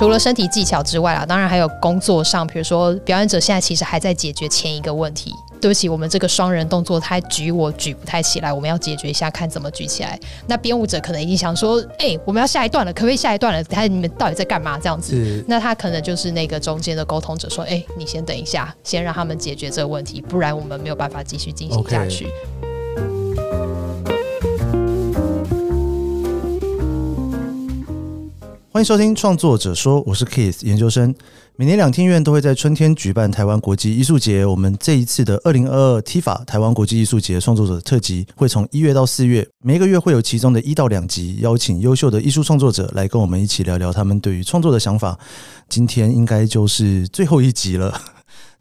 [0.00, 5.30] 除了身体技巧之外啊，当然还有工作上，比如说表演者现在其实还在解决前一个问题。
[5.60, 10.18] 对不起，我们这个双人动作，他举我举不太起来，我们要解决一下，看怎么举起来。
[10.46, 13.62] 那编舞者可能已经想说，哎、欸，我们要下一段了，可不可以下一段了？
[13.64, 14.78] 他你们到底在干嘛？
[14.78, 22.24] 这样子，那他可能就是那个中间的沟通者，说，哎、欸，你先等一下，先让他们解决这个问题，不然我们没有办法继续进行下去。
[22.24, 22.59] Okay.
[28.72, 31.12] 欢迎收听创作者说，我是 Kiss 研究生。
[31.56, 34.46] 每年两天院都会在春天举办台湾国际艺术节。
[34.46, 45.18] 我们这一次的二零二二 TIFA 台湾国际艺术节创作者特辑会从一月到四月，每一个月会有其中的一到两集，邀请优秀的艺术创作者来跟我们一起聊聊他们对于创作的想法。
[45.68, 48.00] 今天应该就是最后一集了。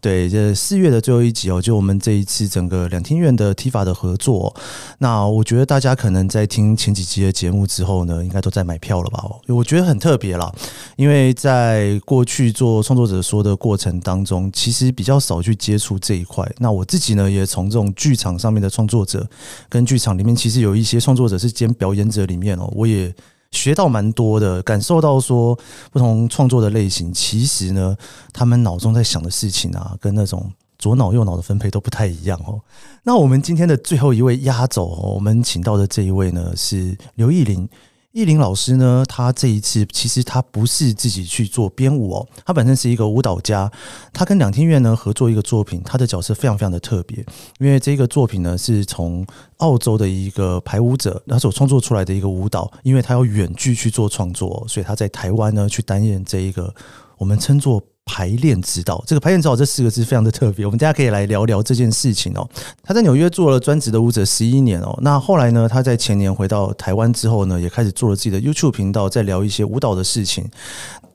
[0.02, 4.56] 对，这四月的最后一集哦，就我们这一次整个两厅院的 TIFA 的合作。
[5.00, 9.22] 那我觉得大家可能在听前几集的节目之后呢，应该都在买票了吧？
[9.48, 10.50] 我觉得很特别啦，
[10.96, 16.50] 因为在过去做创作者说的过程当中，其实比较少去接触这一块。
[16.60, 19.28] 那我自己呢，也从这种剧场上面的创作者，
[19.68, 23.14] 跟剧场里面其实有一些创作者是兼表演者里面哦，我也。
[23.52, 25.58] 学到蛮多的，感受到说
[25.92, 27.96] 不同创作的类型，其实呢，
[28.32, 32.62] 他们脑中在想的事情啊，跟那种左脑右脑的分配都不太一样哦。
[33.04, 37.68] 那我们今天的最后一位压轴，我们请到的这一位呢，是刘奕霖。
[38.12, 43.72] 艺林老师呢，他这一次其实他不是自己去做编舞哦，他本身是一个舞蹈家。
[44.12, 47.24] 他跟两天院呢合作一个作品，他的角色非常非常的特别，
[47.60, 49.24] 因为这个作品呢是从
[49.58, 56.74] 澳洲的一个排舞者他所创作出来的一个舞蹈，因为他要远距去做创作，所以他在台湾呢去担任这一个
[57.18, 57.84] 我们称作。
[58.12, 62.50] 排练指导，这个排练指导这四个字非常的特别，我们大家可以来聊聊这件事情哦。
[62.82, 70.50] 他在纽约做了专职的舞者十一年哦，那后来呢，他在前年回到台湾之后呢，也开始做了自己的 YouTube 频道，在聊一些舞蹈的事情。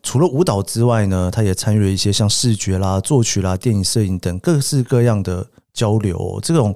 [0.05, 6.39] 除了舞蹈之外呢，他也参与了一些像视觉啦、作曲啦、电影摄影等各式各样的交流。
[6.45, 6.73] 这种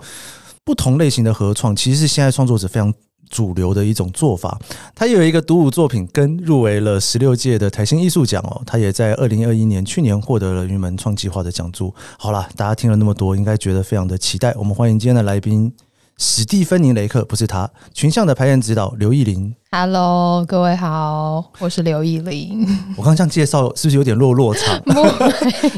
[0.65, 2.93] 不同类型的合创，其实是现在创作者非常。
[3.31, 4.59] 主流的一种做法，
[4.95, 11.95] 他有一个独舞作品跟入围了十六届的台新艺术奖哦，他也在二零二一年去年获得了云门创计划的奖助。
[12.19, 14.55] 好了，大家听了那么多，应该觉得非常的期待。
[14.57, 15.73] 我们欢迎今天的来宾。
[16.21, 19.55] 史蒂芬妮·雷克不是他，群像的排演指导刘意林。
[19.71, 22.67] Hello，各位好，我是刘意林。
[22.97, 24.77] 我刚刚这样介绍是不是有点落落场？
[24.83, 24.93] 不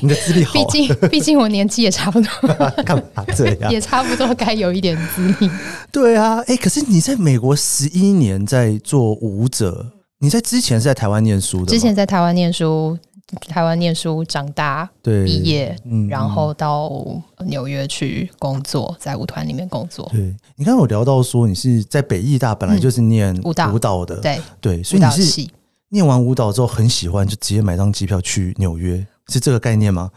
[0.01, 2.49] 你的资历好，毕竟毕竟我年纪也差不多，
[2.85, 3.71] 干嘛这样？
[3.71, 5.51] 也差不多该有一点资历。
[5.93, 9.89] 对啊，哎、欸，可是你在美国十一年在做舞者，
[10.21, 11.67] 你在之前是在台湾念书的？
[11.67, 12.99] 之前在台湾念书。
[13.49, 16.91] 台湾念书长大，对，毕业，嗯，然后到
[17.47, 20.09] 纽约去工作，在舞团里面工作。
[20.13, 25.49] 对，你刚刚有聊到说你是在北艺大，本来就是念舞蹈舞蹈的，对对，所以你是
[25.91, 30.11] 念完舞蹈之后很喜欢，就直接买张机票去纽约，是这个概念吗？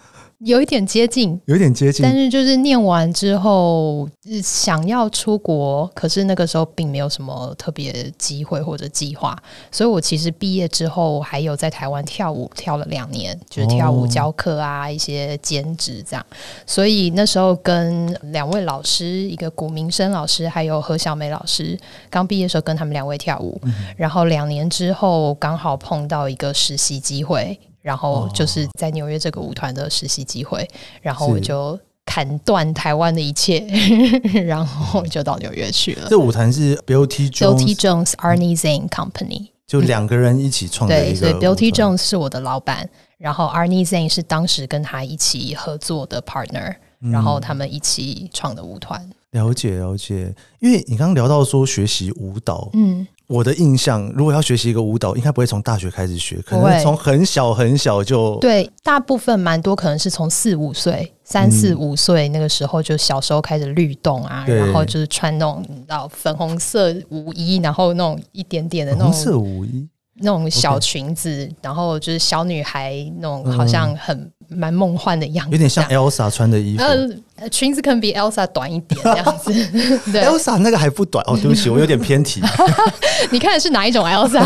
[0.46, 4.08] 有一点接近，有一点接近，但是就是念完之后
[4.44, 9.38] 想要出国，可是那个时候并没有什么特别机会或者计划，
[9.72, 16.26] 所以我其实毕业之后还有在台湾跳舞跳了两年，就是跳舞教课啊，一些兼职这样。
[16.66, 21.78] 所以那时候跟两位老师，一个古明生老师，还有何小梅老师，
[22.10, 23.60] 刚毕业的时候跟他们两位跳舞，
[23.96, 27.58] 然后两年之后刚好碰到一个实习机会。
[27.84, 30.66] 然后就是在纽约这个舞团的实习机会，
[31.02, 33.60] 然后我就砍断台湾的一切，
[34.46, 36.08] 然后就到纽约去了。
[36.10, 40.96] 这舞团是 Beauty Jones, Arnie Zane Company，就两个人一起创的。
[40.98, 46.74] 对，所以 Beauty Jones 是我的老板，然后 Arnie Zane 是当时跟他一起合作的 partner，
[47.12, 49.06] 然后他们一起创的舞团。
[49.32, 53.06] 了解了解，因为你刚刚聊到说学习舞蹈，嗯。
[53.34, 58.38] 我的印象，如果要学习一个舞蹈，应该不会从大学开始学，可能从很小很小就。
[58.40, 76.84] 对，大部分蛮多可能是从四五岁、三四五岁那个时候，就小时候开始律动啊，然后就是穿那种你知道粉红色舞衣，然后那种一点点的那种红色舞衣，那种小裙子，然后就是小女孩那种好像很蛮梦幻的样子，有点像 Elsa 穿的衣服。
[77.50, 79.54] 裙子可能比 Elsa 短一点， 这样子。
[80.12, 82.42] 对，Elsa 那个还不短哦， 对不起，我有点偏题。
[83.32, 84.44] 你看的是哪一种 Elsa？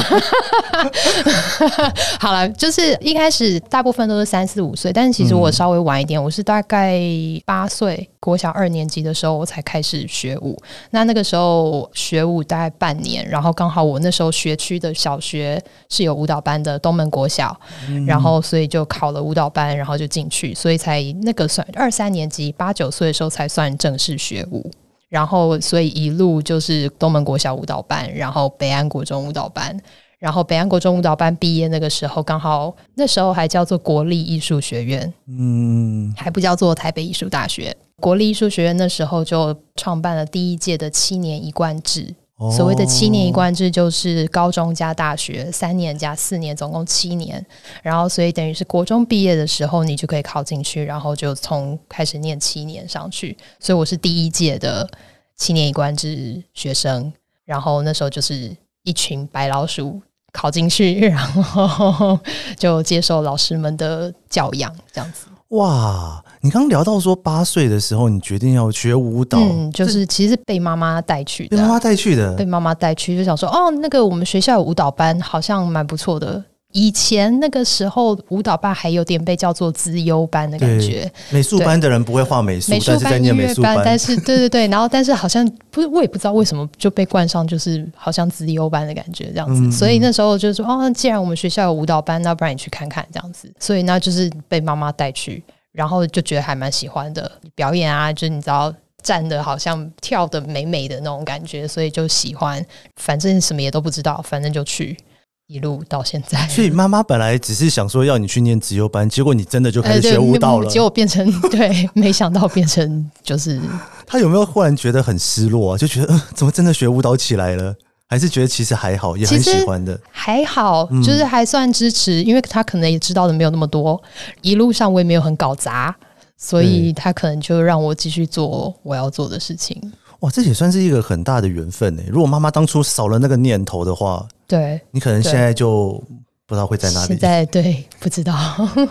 [2.20, 7.02] 好了，就是一开始大部分都是三四五岁，但是其实我稍微晚一点，我是大概
[7.46, 10.58] 八岁，国小二年级的时候我才开始学舞。
[10.92, 17.58] 那那个时候学舞大概半年，然后刚好我那时候学区的小学是有舞蹈班的，东门国小，
[18.06, 24.70] 然后所以就考了舞蹈班，然后就进去，所以才那个算二三年级八九岁的时候才算正式学舞，
[25.10, 29.78] 然后所以一路就是东门国小舞蹈班，然后北安国中舞蹈班，
[30.20, 37.76] 然后北安国中舞蹈班毕业那个时候，刚好那时候还叫做国立艺术学院，嗯，还不叫做台北艺术大学。
[38.00, 42.14] 国立艺术学院那时候就创办了第一届的七年一贯制。
[42.56, 47.44] 所谓的七年一贯制，就是高中加大学三年加四年，总共七年。
[47.82, 53.36] 然后，所以等于是国中毕业的时候，你就可以考进去，然后就从开始念七年上去。
[53.60, 54.88] 所以我是第一届的
[55.36, 57.12] 七年一贯制学生。
[57.44, 60.00] 然后那时候就是一群白老鼠
[60.32, 62.20] 考进去，然后
[62.56, 65.26] 就接受老师们的教养，这样子。
[65.50, 66.24] 哇！
[66.48, 76.42] 你刚刚聊到说八岁的时候，你决定要学舞蹈，嗯，就是其实被妈妈带去的，被妈妈带去的，被妈妈带去，就想说哦，那个我们学校有舞蹈班，好像蛮不错的。
[76.72, 95.44] 以前那个时候舞蹈班还有点被叫做资优班的感觉，美术班的人不会画美术，美术班、音乐班，但是对对对，然后但是好像不是，我也不知道为什么就被冠上就是好像资优班的感觉这样子，嗯、所以那时候就说哦，既然我们学校有舞蹈班，那不然你去看看这样子，所以那就是被妈妈带去。
[95.78, 102.66] 然后就觉得还蛮喜欢的表演啊，就你知道站的好像跳的美美的那种感觉，所以就喜欢。
[102.96, 104.98] 反正什么也都不知道，反正就去，
[105.46, 106.48] 一路到现在。
[106.48, 110.66] 所以妈妈本来只是想说要你去念资优班，结果你真的就开始学舞蹈了。
[110.66, 113.62] 呃、结果变成 对，没想到变成就是。
[114.08, 115.78] 他有没有忽然觉得很失落啊？
[115.78, 117.76] 就觉得、呃、怎么真的学舞蹈起来了？
[118.10, 124.02] 还是觉得其实还好，也很喜欢的，还好，就是还算支持，嗯、因为他可能也知道的没有那么多，
[124.42, 125.96] 一路上我也没有很搞砸，
[126.38, 129.82] 所以他可能就让我继续做我要做的事情。
[130.22, 132.02] 哇，这也算是一个很大的缘分呢。
[132.10, 136.04] 如果妈妈当初少了那个念头的话，对，你可能现在就。
[136.48, 137.08] 不知道会在哪里。
[137.08, 138.34] 现在对，不知道，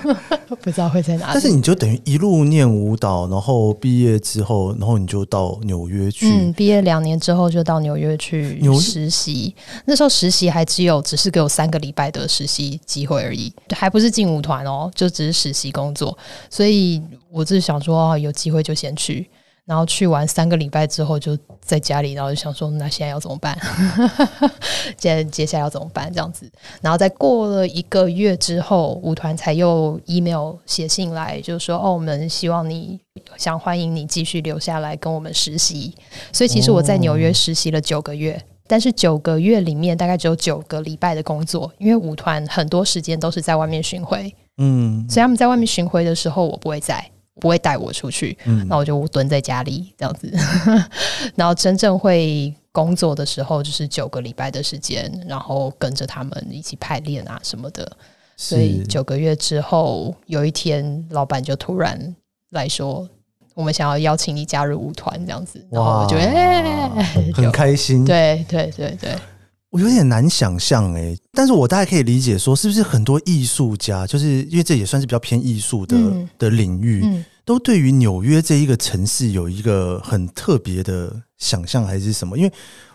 [0.60, 1.30] 不知道会在哪里。
[1.32, 6.28] 但是你就等于一路念舞蹈，然后毕业之后，然后你就到纽约去。
[6.30, 9.54] 嗯，毕业两年之后就到纽约去实习。
[9.86, 16.16] 那时候实习还只有只是给我三个礼拜的实习机会而已，还不是进舞团哦，就只是实习工作。
[16.50, 17.00] 所以
[17.30, 19.26] 我只是想说，有机会就先去。
[19.66, 23.58] 然后去完三个礼拜之后，就在家里，然后就想说，那现在要怎么办？
[24.96, 26.08] 接接下来要怎么办？
[26.12, 26.48] 这样子，
[26.80, 33.00] 然后再过了一个月之后，舞团才又 email 写信来，就是说哦，我们希望你
[33.36, 35.92] 想欢迎你继续留下来跟我们实习。
[36.32, 47.04] 所以其实我在纽约实习了九个月，但是九个月里面大概只有九个礼拜的工作，因为舞团很多时间都是在外面巡回，嗯，所以他们在外面巡回的时候，我不会在。
[47.40, 50.32] 不会带我出去，嗯，那我就蹲在家里这样子。
[51.34, 57.90] 然后真正会工作的时候，就是九个礼拜的时间，然后跟着他们一起排练啊什么的。
[58.38, 62.14] 所以九个月之后，有一天老板就突然
[62.50, 63.08] 来说
[63.54, 68.04] ：“我们想要邀请你加入舞团，这样子。”然后我觉得哎，很开心。
[68.04, 69.14] 对对对对，
[69.76, 77.02] 我有点难想象哎，但是我大概可以理解说，是不是很多艺术家，就是因为这也算是比较偏艺术的、嗯、的领域。
[77.04, 82.36] 嗯都对于纽约这一个城市有一个很特别的想象，还是什么？
[82.36, 82.52] 因为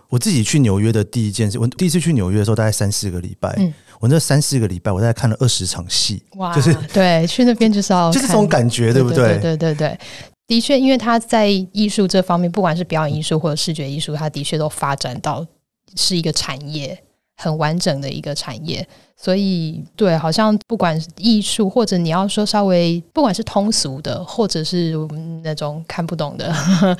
[0.09, 3.55] 我自己去纽约的第一件事，我第一次去纽约的时候，大概三四个礼拜。
[3.59, 6.21] 嗯，我那三四个礼拜，我大概看了二十场戏。
[6.35, 9.39] 哇，就是对，去那边就是要 就是这种感觉，对不对？
[9.39, 9.99] 对对对对，
[10.47, 15.47] 的确，因为他在艺术这方面，不管是表演艺术或者视觉艺术，他的确都发展到
[15.95, 17.01] 是一个产业。
[17.37, 24.95] 很完整的一个产业，所以对，好像不管是艺术，或者你要说稍微，不管是通俗的，或者是
[25.43, 26.97] 那种看不懂的，呵呵，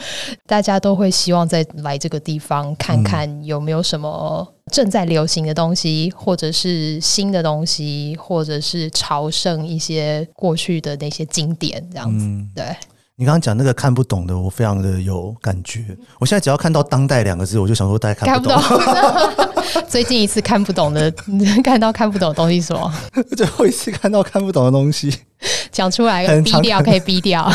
[0.48, 12.66] 大家都会希望再来这个地方看看有没有什么正在流行的东西，或者是新的东西，或者是朝圣一些过去的那些经典，这样子，嗯、对。
[13.22, 15.86] 你刚刚讲那个看不懂的，我非常的有感觉。
[16.18, 18.60] 我现在只要看到“当代”两个字，我就想说大家看不懂。
[18.60, 21.14] 不懂 最近一次看不懂的，
[21.64, 22.92] 看到看不懂的东西是什么？
[23.38, 25.16] 最后一次看到看不懂的东西，
[25.72, 27.48] 讲出来，逼掉可以逼掉。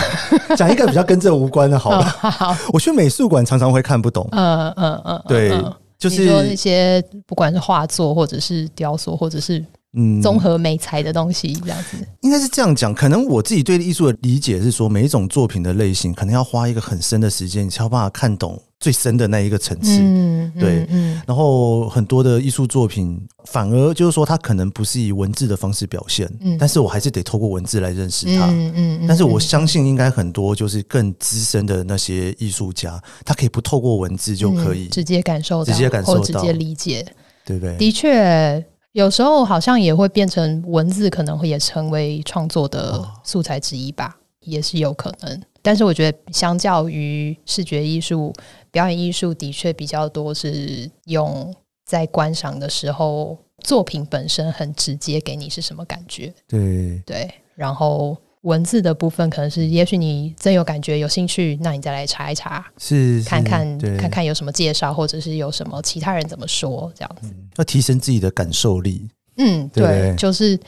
[0.56, 2.16] 讲一个比较跟这无关的，好了。
[2.22, 4.24] 哦、好，我去美术馆常常会看不懂。
[4.30, 5.50] 嗯嗯嗯，对，
[5.98, 9.64] 就是说那些不管是画作，或者是雕塑，或者是。
[9.98, 12.94] 嗯，综合美材的东西这样子，应该是这样讲。
[12.94, 19.98] 可能我自己对艺术的理解是说，每一种作品的类型，可能要花一个很深的时间，你才有办法看懂最深的那一个层次。
[20.02, 20.86] 嗯，对。
[20.90, 28.46] 嗯，然后很多的艺术作品，反而就是说，它可能不是以文字的方式表现，嗯，但是我还是得透过文字来认识它。
[28.50, 29.06] 嗯嗯。
[29.08, 37.02] 但是我相信，应该很多就是更资深的那些艺术家，他可以不透过文字就可以直接感受到，直接感受到，直接理解，
[37.46, 37.74] 对不对？
[37.78, 38.62] 的确。
[38.96, 45.42] 有时候好像也会变成文字，可能会也成为创作的素材之一吧，也是有可能。
[45.60, 48.32] 但是我觉得，相较于视觉艺术、
[48.70, 56.32] 表演艺术，的确比较多是用在观赏的时候，作品本身很直接给你是什么感觉？
[56.48, 58.16] 对对，然后。
[58.46, 69.08] 文字的部分可能是，也许你真有感觉、有兴趣，那你再来查一查，是，是看看看看有什么介绍，或者是有什么其他人怎么说，这样子，嗯、要提升自己的感受力。
[69.38, 70.58] 嗯，对，对就是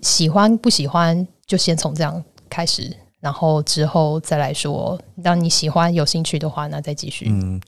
[0.00, 2.90] 喜欢不喜欢，就先从这样开始。
[3.20, 7.60] 然后之后再来说，当你喜欢、有兴趣的话，那再继续嗯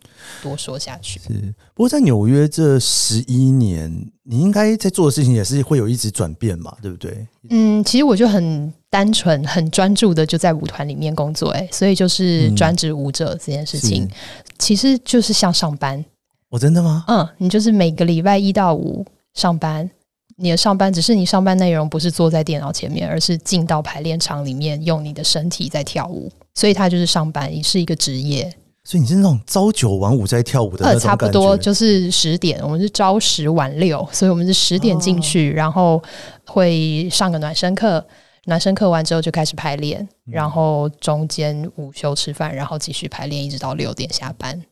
[0.43, 1.19] 多说下去。
[1.31, 3.90] 嗯、是，不过在纽约这十一年，
[4.25, 7.26] 你应该在做的事情也是会有一直转变嘛，对不对？
[7.50, 14.11] 嗯，其实我就很单纯、很专注的就在舞团里面工作，哎，所以就是专职舞者这件事情，嗯、
[14.59, 16.05] 其实就是像上班。
[16.50, 17.05] 哦，真的吗？
[17.09, 19.90] 嗯，你就是每个礼拜一到五上班。
[20.40, 28.52] 你的上班只是你上班内容不是坐在电脑前面，而是进到排练场里面用你的身体在跳舞，所以它就是上班，也是一个职业。
[28.85, 31.00] 所以你是那种朝九晚五在跳舞的那种感觉？
[31.00, 36.02] 呃，差不多就是十点，我们是朝十晚六，所以我们是十点进去，哦，然后
[36.47, 38.02] 会上个暖身课，
[38.47, 44.62] 暖身课完之后就开始排练，然后中间午休吃饭，然后继续排练，一直到六点下班。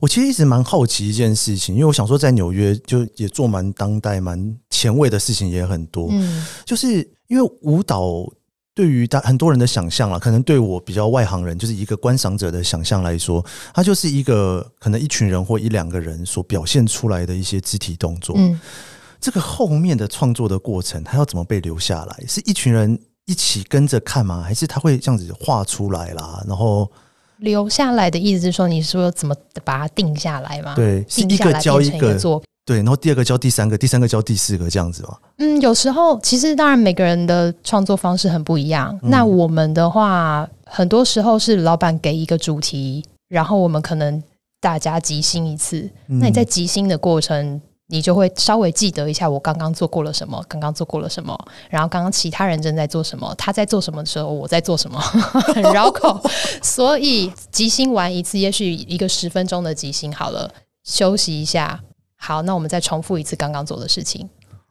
[0.00, 6.08] 我其实一直蛮好奇一件事情，因为我想说，在纽约就也做蛮当代、蛮前卫的事情也很多。
[6.10, 8.26] 嗯，就是因为舞蹈
[8.74, 18.34] 对于大很多人的想象啊，可能对我比较外行人，就是一个观赏者的想象来说，它就是一个可能一群人或一两个人所表现出来的一些肢体动作。
[18.36, 18.60] 嗯，
[19.20, 22.24] 这个后面的创作的过程，它要怎么被留下来？
[22.26, 24.42] 是一群人一起跟着看吗？
[24.42, 26.44] 还是他会这样子画出来啦？
[26.46, 26.90] 然后。
[27.44, 30.74] 留下来的意思是说，你说怎么把它定下来吗？
[30.74, 35.16] 对，是一个教一个作品，对，然后第二个教第三个，第三个教第四个这样子吗？
[35.38, 38.98] 嗯，有时候其实当然每个人的创作方式很不一样。
[39.02, 44.20] 嗯、那我们的话，很多时候是老板给一个主题，然后我们可能
[44.60, 45.88] 大家即兴一次。
[46.08, 47.60] 嗯、那你在即兴的过程。
[47.88, 51.38] 你就会稍微记得一下我刚刚做过了什么，刚刚做过了什么，
[51.68, 54.98] 然后刚刚其他人正在做什么，他在做什么的时候我在做什么，
[55.54, 56.20] 很绕口。
[56.62, 60.50] 所以即兴完一次，也许一个十分钟的即兴好了，
[60.82, 61.80] 休息一下。
[62.16, 64.28] 好，那我们再重复一次刚刚做的事情。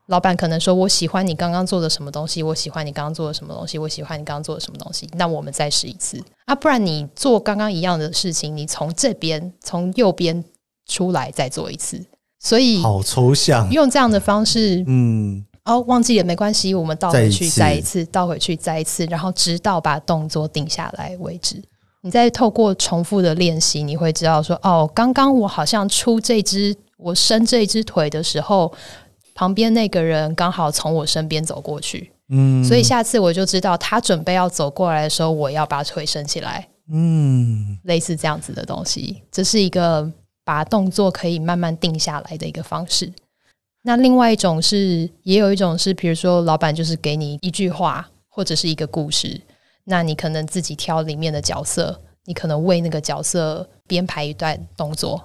[0.08, 10.44] 老板可能说：“我喜欢你刚刚做的什么东西，我喜欢你刚刚做的什么东西，我喜欢你刚刚做的什么东西。”那我们再试一次啊，不然你做刚刚一样的事情，你从这边从右边
[10.88, 12.04] 出来再做一次。
[12.44, 21.64] 所以好抽象，用这样的方式，嗯，哦，忘记也没关系，我们倒回去再一次，倒回去再一次，然后直到把动作定下来为止。
[22.02, 28.70] 你再透过重复的练习，你会知道说，哦，刚刚我好像出这只，我伸这只腿的时候，
[29.34, 40.12] 旁边那个人刚好从我身边走过去，嗯，所以下次我就知道他准备要走过来的时候，我要把腿伸起来，嗯，类似这样子的东西，这是一个。
[40.44, 43.12] 把动作可以慢慢定下来的一个方式。
[43.84, 49.42] 那另外一种是，也有一种是，比如说老板就是给你一句话或者是一个故事，
[49.86, 55.22] 那你可能自己挑里面的角色，你可能为那个角色编排一段动作。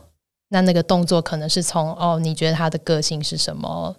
[0.48, 3.94] 那那个动作可能是从哦，你觉得他的个性是什么？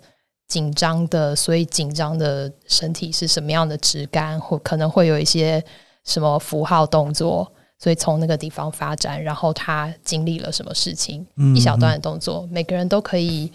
[0.47, 4.39] 紧张的，所以紧张的身体是什么样的质感？
[4.41, 5.63] 或可能会有一些
[6.03, 7.49] 什么符号动作。
[7.81, 13.49] 所以从那个地方发展，然后他经历了什么事情，嗯、一小段的动作，每个人都可以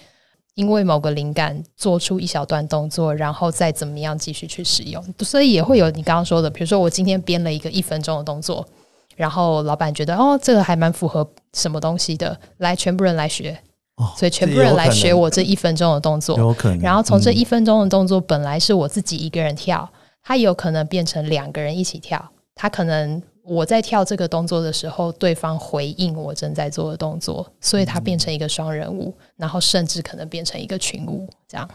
[0.54, 5.04] 因为某个灵感做出一小段动作，然后再怎么样继续去使用。
[5.20, 8.66] 所以也会有你刚刚说的，比如说我今天编了一个一分钟的动作，
[9.14, 13.58] 然后老板觉得哦，这个还蛮符合什么东西的，来全部人来学，
[13.96, 16.78] 哦、所以全部人来学我这一分钟的动作，有可能。
[16.80, 19.86] 然后从这一分钟的动作本来是我自己一个人跳，
[20.22, 23.22] 它有可能变成两个人一起跳，它可能。
[23.44, 31.68] 我在跳这个动作的时候，对方回应我正在做的动作，所以它变成一个双人舞，然后甚至可能变成一个群舞，这样。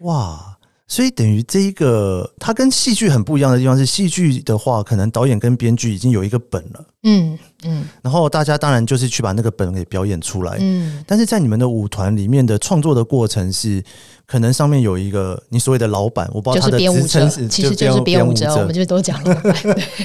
[0.00, 0.56] 哇！
[0.90, 11.04] 所以等于这一个，它跟戏剧很不一样的地方是，戏剧的话，可能导演跟编剧已经有一个本了，嗯嗯，然后大家当然就是去把那个本给表演出来，嗯。
[11.06, 13.80] 但是在你们的舞团里面的创作的过程是，
[14.26, 19.54] 可能上面有一个你所谓的老板，我不知道他的职称是，其实就是编舞者，我们就都讲老板。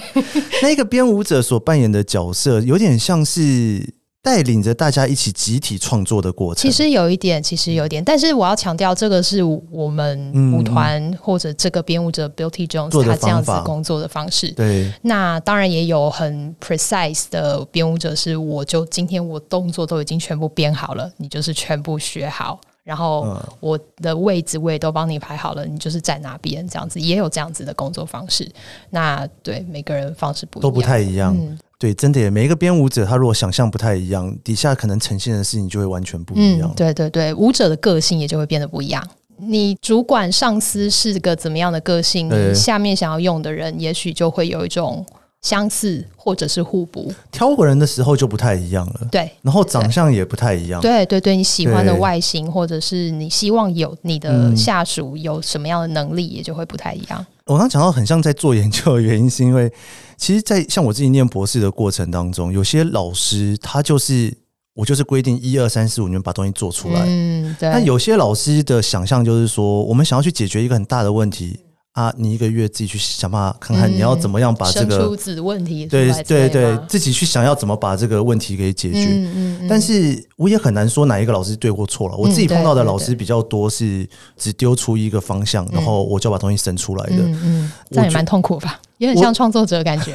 [0.62, 3.96] 那个编舞者所扮演的角色，有点像是。
[4.25, 14.51] 带领着大家一起集体创作的过程，其实有一点，其实有一点，但是我要强调，这个是我们舞团或者这个编舞者 Beauty Jones 他这样子工作的方式。
[14.53, 22.60] 对，那当然也有很 precise 的编舞者，是我就今天我动作都已经全部编好了，你就是全部学好。
[22.84, 28.48] 然后我的位置我也都帮你排好了，你就是在哪边这样子，也有这样子的工作方式。
[28.89, 31.36] 那对每个人方式不都不太一样。
[31.36, 36.70] 嗯，对，真的耶，每一个编舞者他如果想象不太一样，底下可能呈现的事情就会完全不一样。
[36.70, 39.05] 嗯、对对对，舞者的个性也就会变得不一样。
[39.38, 45.05] 你主管上司是个怎么样的个性，你下面想要用的人，也许就会有一种。
[45.46, 49.02] 相似或者是互补，挑个人的时候就不太一样了。
[49.12, 50.82] 对，然后长相也不太一样。
[50.82, 57.22] 对对对，你喜欢的外形，或者是你希望有你的下属有什么样的能力，也就会不太一样。
[57.22, 59.72] 嗯、我刚刚讲到很像在做研究的原因，是因为
[60.18, 64.36] 其实，在像我自己念博士的过程当中，有些老师他就是
[64.74, 67.04] 我就是规定一二三四五，你们把东西做出来。
[67.06, 67.70] 嗯，对。
[67.72, 71.60] 但有些老师的想象就是说，我们想要去解决一个很大的问题。
[71.96, 79.08] 啊，你一个月自己去想办法看看，你要怎么样把这个出子问题对对对，自己去想要怎么把这个问题给解决。
[79.08, 79.68] 嗯嗯。
[79.70, 82.18] 但是我也很难说哪一个老师对或错了。
[82.18, 87.16] 我自己碰到的老师比较多是只丢出一个方向，然后我就把东西生出来的。
[87.20, 88.78] 嗯，这也蛮痛苦吧？
[88.98, 90.12] 也很像创作者的感觉。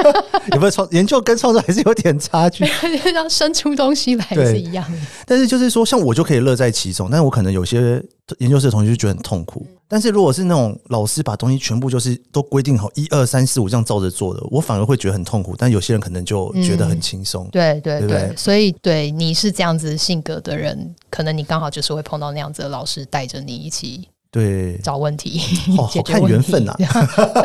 [0.52, 2.64] 有没有创研究跟创作还是有点差距？
[3.14, 4.98] 要生出东西来是一样的。
[5.26, 8.02] 但是就是说，像我就可以乐在其中，但是我可能有些
[8.38, 9.66] 研究室的同学就觉得很痛苦。
[9.86, 15.54] 但是如果是那种老师把东西全部就是都规定好一二三四五这样照着做的，我反而会觉得很痛苦。
[15.56, 17.46] 但有些人可能就觉得很轻松。
[17.52, 25.38] 对对对，对，所以对你是这样子性格的人，可能你刚好就是会碰到那样子的老师带着你一起对找问题，
[25.76, 26.74] 好看缘分 呐。
[26.76, 26.86] 对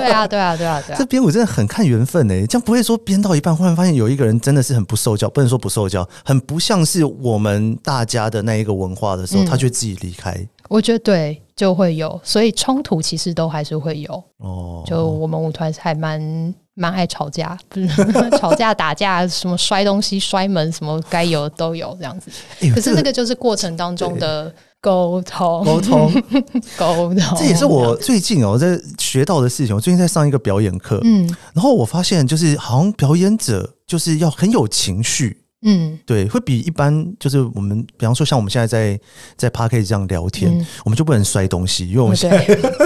[0.09, 10.35] 啊对啊对啊对啊，这编舞真的很看缘分诶，这样不会说编到一半忽然发现有一个人真的是很不受教，不能说不受教，很不像是我们大家的那一个文化的时候，他却自己离开。
[10.69, 11.41] 我觉得对。
[11.57, 14.23] 就会有，所以冲突其实都还是会有。
[14.37, 22.29] 哦，就我们舞团还蛮蛮爱吵架，不 是吵架打架，什么摔东西、摔门，什么该有的都有这样子。
[22.75, 26.11] 可是那个就是过程当中的沟通，沟通，
[26.77, 27.37] 沟通。
[27.37, 29.75] 这也是我最近哦在学到的事情。
[29.75, 35.43] 我最近在上一个表演课，嗯，然后我发现就是好像表演者就是要很有情绪。
[35.63, 38.99] 嗯，对，会比一般就是我们，比方说像我们现在在
[39.35, 42.37] 在 Podcast 这样聊天，嗯，我们就不能摔东西，因为我们现在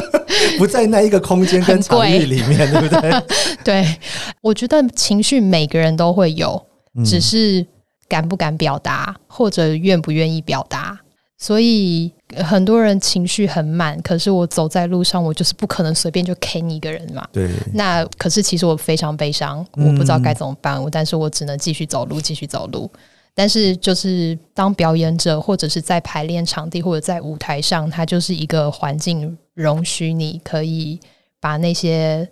[0.57, 3.23] 不在那一个空间跟场域里面，对不对？
[3.61, 3.97] 对，
[4.41, 6.65] 我觉得情绪每个人都会有，
[7.03, 7.67] 只是
[8.07, 10.97] 敢不敢表达，或者愿不愿意表达，
[11.41, 12.13] 所以。
[12.37, 17.27] 很多人情绪很满，可是我走在路上，我就是不可能随便就 K 你一个人嘛。
[17.33, 17.51] 对。
[17.73, 22.89] 那可是其实我非常悲伤，我不知道该怎么办，嗯、但是我只能继续走路，继续走路。
[23.35, 30.97] 但是就是当表演者，或者是在排练场地，或者在舞台上，它就是一个环境，容许你可以
[31.41, 32.25] 把那些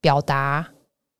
[0.00, 0.66] 表达、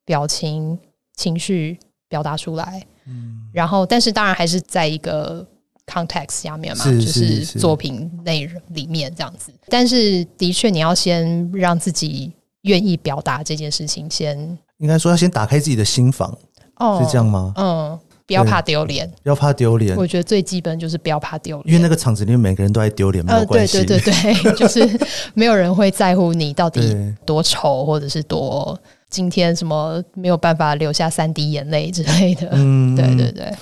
[0.03, 0.77] 表情、
[1.15, 1.79] 情绪
[2.09, 2.85] 表达出来。
[3.07, 3.47] 嗯。
[3.53, 5.47] 然后，但是当然还是在一个。
[5.85, 9.51] Context 下面嘛，就是作品内容里面这样子。
[9.67, 16.35] 但是的确，你要先让自己愿意表达这件事情，先应该说要先打开自己的心房，
[16.77, 17.53] 哦，是这样吗？
[17.55, 19.95] 嗯，不要怕丢脸，不要怕丢脸。
[19.95, 23.85] 我觉得最基本就是不要怕丢脸，因为那个场子里面每个人都在丢脸，没有关系。
[23.85, 24.99] 对对对对， 就是
[25.35, 28.77] 没有人会在乎你到底多丑，或者是多
[29.09, 32.49] 今天什么没有办法流下三滴眼泪之类的。
[32.53, 33.53] 嗯，对对对。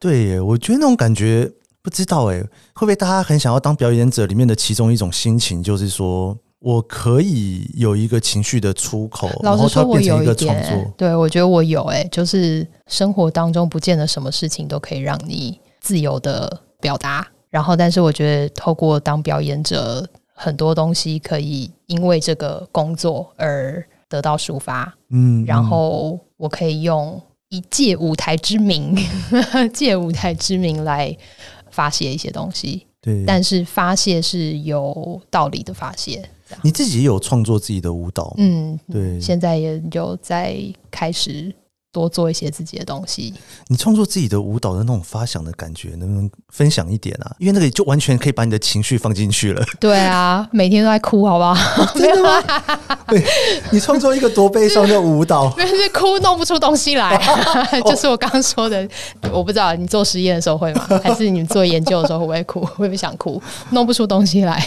[0.00, 10.92] 对耶，我觉得那种感觉不知道哎，会不会大家很想要当表演者里面的其中一种心情，就是说我可以有一个情绪的出口，老实说，我有一点，然后它变成一个创作。
[10.96, 24.90] 对，我觉得我有哎，就是生活当中不见得什么事情都可以让你自由的表达，然后但是我觉得透过当表演者，很多东西可以因为这个工作而得到抒发。
[25.10, 27.20] 嗯，然后我可以用。
[27.50, 28.96] 以借舞台之名，
[29.74, 31.16] 借舞台之名来
[31.70, 32.86] 发泄一些东西。
[33.02, 36.22] 对，但是发泄是有道理的发泄。
[36.62, 38.34] 你自己也有创作自己的舞蹈？
[38.38, 40.56] 嗯，对，现在也有在
[40.90, 41.52] 开始。
[41.92, 43.34] 多做一些自己的东西。
[43.66, 47.34] 你创作自己的舞蹈的那种发想的感觉，能不能分享一点啊？
[47.38, 49.64] 因为那个就完全可以把你的情绪放进去了。
[49.80, 51.54] 对啊，每天都在哭，好不好？
[51.94, 52.42] 真的吗？
[53.08, 53.24] 对，
[53.72, 57.20] 你创作一个多悲伤的舞蹈，但，是哭弄不出东西来，
[57.84, 58.88] 就是我刚刚说的。
[59.32, 60.86] 我不知道你做实验的时候会吗？
[61.02, 62.60] 还是你做研究的时候会不会哭？
[62.60, 63.40] 会不会想哭？
[63.70, 64.60] 弄不出东西来，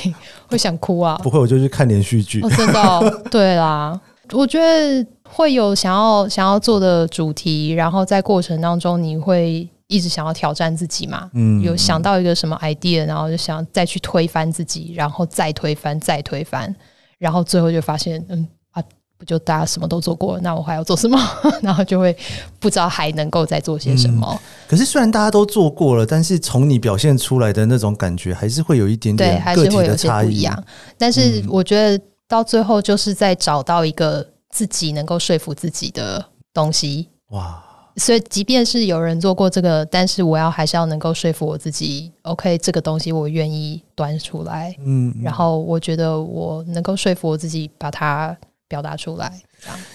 [0.47, 1.19] 会想哭啊？
[1.23, 2.41] 不会，我就去看连续剧。
[2.41, 3.21] 哦，真的哦？
[3.29, 3.99] 对啦，
[4.31, 5.05] 我觉得。
[5.35, 11.27] 会有想要想要做的主题，然后在过程当中，你会一直想要挑战自己嘛？
[11.33, 16.71] 嗯，有想到一个什么 idea，然后就想再去推翻自己，然后再推翻，再推翻，
[17.17, 18.83] 然后最后就发现，嗯啊，
[19.17, 21.17] 不就大家什么都做过了，那我还要做什么？
[21.63, 22.15] 然后就会
[22.59, 24.27] 不知道还能够再做些什么。
[24.31, 30.27] 嗯，可是虽然大家都做过了，但是从你表现出来的那种感觉，还是会有一点点个体的差异。
[30.27, 30.63] 不一样。
[30.95, 34.29] 但是我觉得到最后，就是在找到一个。
[34.53, 37.59] 自己能够说服自己的东西，哇，
[37.97, 49.41] 所以即便是有人做过这个，但是我要还是要能够说服我自己，OK，这个东西我愿意端出来，嗯，然后我觉得我能够说服我自己把它表达出来。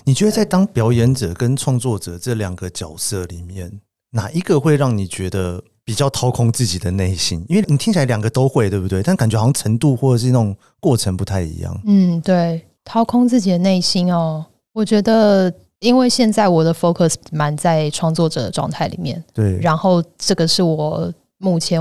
[0.02, 7.42] 你觉得在当表演者跟创作者这两个角色里面，哪一个会让你觉得比较掏空自己的内心？
[7.48, 9.02] 因为你听起来两个都会，对不对？
[9.02, 11.80] 但感觉好像程度或者是那种过程不太一样。
[11.86, 15.50] 嗯，对，掏空自己的内心哦，我觉得。
[15.80, 21.80] 因为现在我的 focus 蛮在创作者的状态里面，对，然后这个是我目前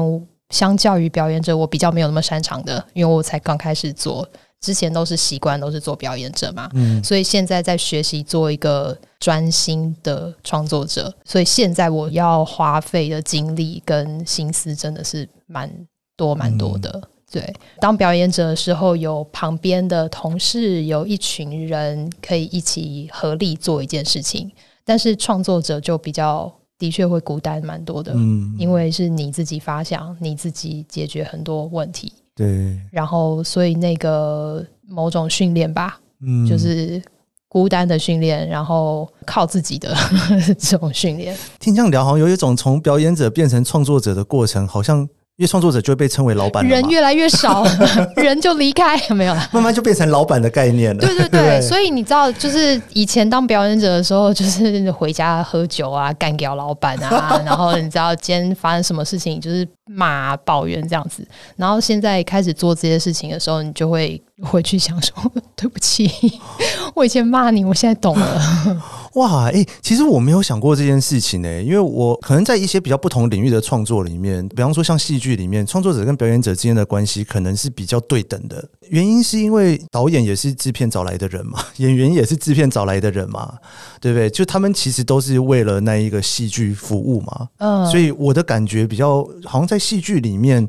[0.51, 4.29] 相较于表演者，我比较没有那么擅长的，因为我才刚开始做，
[4.61, 15.71] 之前都是习惯都是做表演者嘛，嗯，所以现在在学习做一个专心的创作者，所以现在我要花费的精力跟心思真的是蛮
[16.15, 16.89] 多蛮多的。
[16.93, 24.49] 嗯对，当表演者的时候，有旁边的同事，有一群人可以一起合力做一件事情。
[24.85, 32.79] 但是创作者就比较的确会孤单蛮多的，嗯，因为是你自己发想，你自己解决很多问题，对。
[32.91, 37.01] 然后，所以那个某种训练吧，嗯，就是
[37.49, 39.93] 孤单的训练，然后靠自己的
[40.57, 41.35] 这种训练。
[41.59, 45.09] 听这样聊，好像有一种从表演者变成创作者的过程，好像。
[45.37, 47.63] 因为创作者就会被称为老板，人越来越少，
[48.17, 50.99] 人就离开， 没有了，慢慢就变成老板的概念了。
[50.99, 61.27] 对对对，所以你知道，就是以前当表演者的时候，就是回家喝酒啊，干掉老板啊，然后你知道今天发生什么事情，就是骂抱怨这样子。
[61.55, 65.15] 然后现在开始做这些事情的时候，你就会回去想说，
[65.55, 66.09] 对不起，
[66.95, 68.41] 我以前骂你，我现在懂了。
[69.15, 78.63] 哇，哎、欸，其实我没有想过这件事情呢、欸，因为我可能在一些比较不同领域的创作里面，比方说像戏剧里面，创作者跟表演者之间的关系可能是比较对等的。
[78.89, 83.55] 原因是因为导演也是制片找来的人嘛，演员也是制片找来的人嘛，
[83.99, 84.29] 对不对？
[84.29, 87.49] 就他们其实都是为了那一个戏剧服务嘛。
[87.57, 90.67] 嗯，所以我的感觉比较好像在在戏剧里面。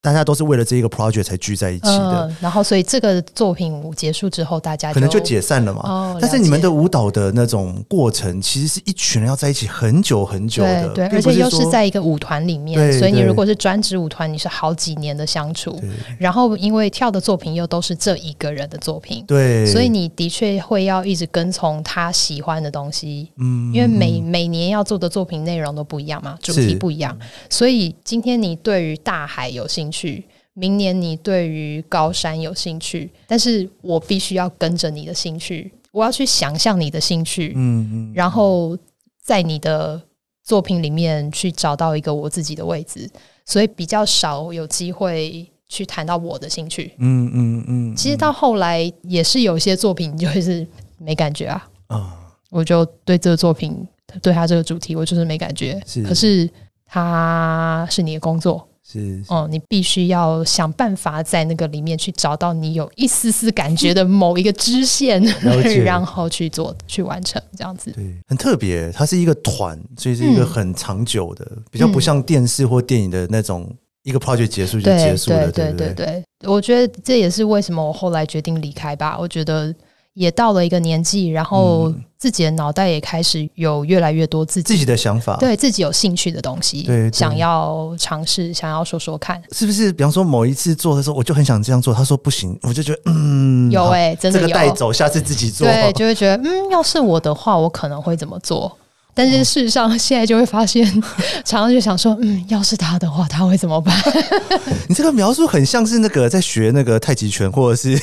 [0.00, 5.82] 大家都是为了这一个 project 才聚在一起的，嗯，然后所以这个作品结束之后，大家可能就解散了嘛。
[5.84, 15.76] 哦，但是你们的舞蹈的那种过程，其实是一群人要在一起很久很久的，对，对，而且又是在一个舞团里面，所以你如果是专职舞团，你是好几年的相处。
[16.16, 27.18] 然后因为跳的作品又都是这一个人的作品，对，所以你的确会要一直跟从他喜欢的东西，嗯，因为每每年要做的作品内容都不一样嘛，主题不一样，
[27.50, 29.98] 所以今天你对于大海有兴趣。
[29.98, 30.24] 去
[30.54, 38.76] 明年，你对于高山有兴趣，但是我必须要跟着你的兴趣，我要去想象你的兴趣，嗯嗯，然后
[39.22, 40.02] 在你的
[40.42, 43.08] 作品里面去找到一个我自己的位置，
[43.44, 47.96] 所以比较少有机会去谈到我的兴趣，嗯嗯嗯。
[47.96, 50.66] 其实到后来也是有些作品就是
[50.98, 52.18] 没感觉啊，啊，
[52.50, 53.86] 我就对这个作品，
[54.20, 56.50] 对他这个主题，我就是没感觉，是，可是
[56.84, 58.66] 他是你的工作。
[58.90, 65.22] 是哦，你必须要想办法在那个里面去找到你有一丝丝感觉的某一个支线，
[65.84, 67.90] 然后去做去完成这样子。
[67.92, 73.70] 对，很特别，它是一个团，所以是一个很长久的，嗯、比较不像电视或电影的那种
[74.04, 75.52] 一个 project 结束就结束了。
[75.52, 79.18] 对对对对，对，我觉得这也是为什么我后来决定离开吧。
[79.18, 79.74] 我觉得。
[80.18, 89.92] 也到了一个年纪，然后自己的脑袋也开始有越来越多自己自己的想法，对自己有兴趣的东西，对，想要尝试，想要说说看，是不是？
[89.92, 98.76] 比方说某一次做的时候，我就很想这样做，他说不行，我就觉得嗯，有哎、欸，真的有，这个带走，下次自己做，对，就会觉得嗯，要是我的话，我可能会怎么做？
[99.18, 100.86] 但是事实上， 现在就会发现，
[101.44, 103.92] 常常就想说，嗯，要是他的话，他会怎么办？
[104.88, 108.00] 你这个描述很像是那个在学那个太极拳，或者是。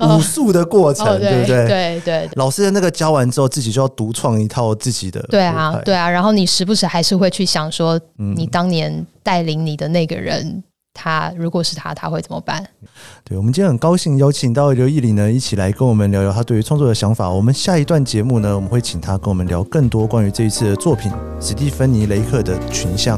[0.00, 1.66] 武术的过程，哦、对，对不对？
[1.66, 5.20] 对对，老师的那个教完之后，自己就要独创一套自己的。
[5.28, 6.08] 对啊，对啊。
[6.08, 10.62] 然后你时不时还是会去想说，你当年带领你的那个人，嗯、
[11.00, 12.66] 他如果是他，他会怎么办？
[13.22, 17.30] 对，我们今天很高兴邀请到刘奕霖呢，一起来跟我们聊聊他对于创作的想法。
[17.30, 23.16] 我们下一段节目呢，我们会请他跟我们聊更多关于这一次的作品《史蒂芬妮·雷克的群像》。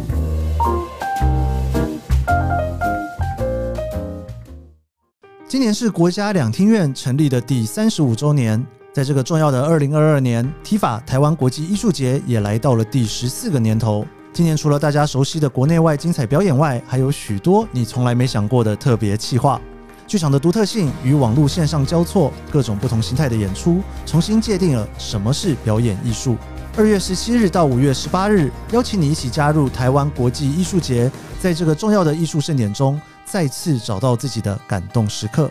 [5.49, 8.62] 今年是国家两厅院成立的第三十五周年，
[8.93, 14.07] 在这个重要的二零二二年，TIFA 台湾国际艺术节也来到了第十四个年头。
[14.40, 19.61] 今年除了大家熟悉的国内外精彩表演外，还有许多你从来没想过的特别企划。
[20.07, 26.38] 剧场的独特性与网络线上交错，各种不同形态的演出，重新界定了什么是表演艺术。
[26.74, 35.50] 二月十七日到五月十八日，邀请你一起加入台湾国际艺术节，在这个重要的艺术盛典中，再次找到自己的感动时刻。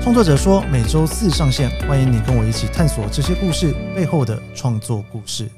[0.00, 5.48] 创作者说每周四上线，欢迎你跟我一起探索这些故事背后的创作故事。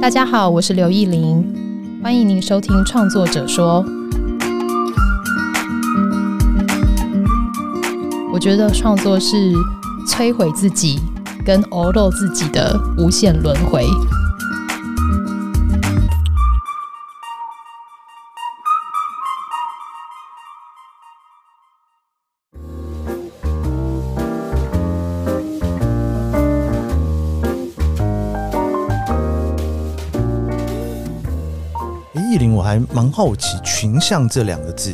[0.00, 1.44] 大家好，我是刘奕伶，
[2.02, 3.84] 欢迎您收听《创作者说》。
[8.32, 9.52] 我觉得创作是
[10.06, 11.00] 摧毁自己
[11.44, 13.84] 跟熬肉自己的无限轮回。
[32.68, 34.92] 还蛮好奇“群像”这两个字，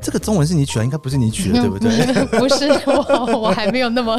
[0.00, 2.24] 这个中文是你取的，应该不是你取的， 对不对？
[2.38, 4.16] 不是我，我还没有那么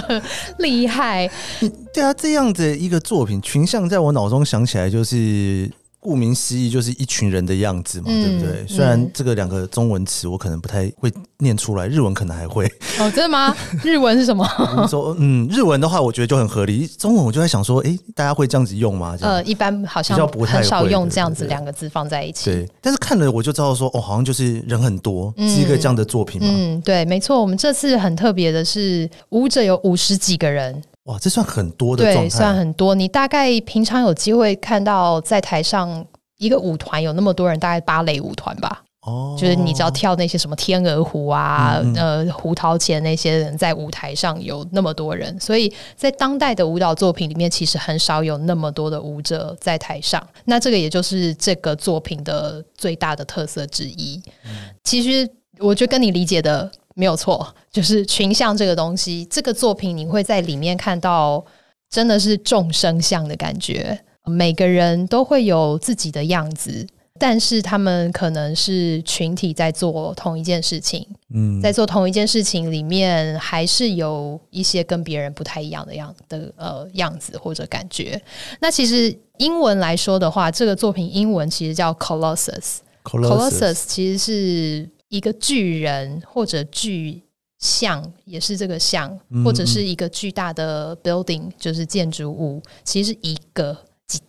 [0.57, 1.29] 厉害。
[1.93, 5.71] 对啊，这样的一个作品，“群像”在我脑中想起来就是。
[5.99, 8.67] 顾名思义，就是一群人的样子嘛，嗯、对不对？
[8.67, 12.65] 虽然这个两个中文词我可能不太会念出来，日文可能还会。
[12.99, 13.55] 哦，真的吗？
[13.83, 14.47] 日文是什么？
[14.87, 16.87] 说嗯，日文的话，我觉得就很合理。
[16.87, 19.17] 中文我就在想说，哎，大家会这样子用吗？
[19.21, 22.45] 呃，一般好像很少用这样子两个字放在一起。
[22.51, 26.47] 对，但是看了我就知道说，哦，好像就是人很多，嗯、是一个这样的作品嘛。
[26.49, 27.41] 嗯，对，没错。
[27.41, 30.81] 我们这次很特别的是，舞者有五十几个人。
[31.07, 32.93] 哇，这算很多的状态，对，算很多。
[32.93, 36.05] 你大概平常有机会看到在台上
[36.37, 38.83] 一个舞团有那么多人，大概芭蕾舞团吧。
[39.03, 50.21] 哦，就是你只要跳那些什么天鹅湖啊，嗯嗯呃，胡桃钳那些人在舞台上有那么多人，所以在当代的舞蹈作品里面，其实很少有那么多的舞者在台上。
[50.43, 54.21] 那这个也就是这个作品的最大的特色之一。
[54.43, 54.51] 嗯、
[54.83, 56.69] 其实我觉得跟你理解的。
[56.97, 61.45] 没有错，就是群像这个东西，这个作品你会在里面看到，
[61.91, 63.95] 真的是众生相的感觉。
[64.25, 66.87] 每个人都会有自己的样子，
[67.19, 71.07] 但是他们可能是群体在做同一件事情。
[71.31, 78.19] 嗯，在做同一件事情里面，还是有一些跟别人不太一样的样的呃样子或者感觉。
[78.59, 82.77] 那其实英文来说的话，这个作品英文其实叫 Colossus。
[83.03, 84.89] Colossus 其实是。
[85.09, 87.21] 一个巨人或者巨
[87.59, 94.19] 像，也是这个像，或者是一个巨大的 building，就是建筑物，其实是一个几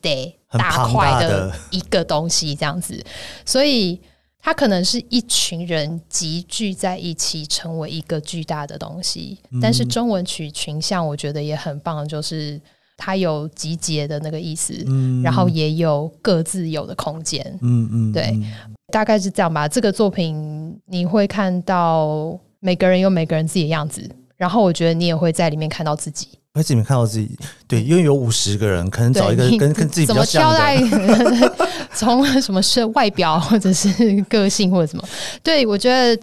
[0.50, 3.04] 大大块的一个东西这样子，
[3.44, 4.00] 所以
[4.38, 9.38] 它可能是一群人集聚在一起成为一个巨大的东西。
[9.60, 12.58] 但是中文取群像，我觉得也很棒，就是
[12.98, 14.74] 它有集结的那个意思，
[15.22, 17.42] 然后也有各自有的空间。
[17.62, 18.38] 嗯嗯，对。
[18.92, 19.68] 大概是这样吧。
[19.68, 24.02] 这个作品你会看到每个人有每个人自己的样子，
[24.37, 27.38] 然后我觉得你也会在里面看到自己，在里面看到自己。
[27.68, 31.54] 对，因为有五十个人，可能找一个跟跟自己比较像的，
[31.94, 33.88] 从什么是外表，或者是
[34.22, 35.08] 个性，或者什么。
[35.42, 36.20] 对，我觉得。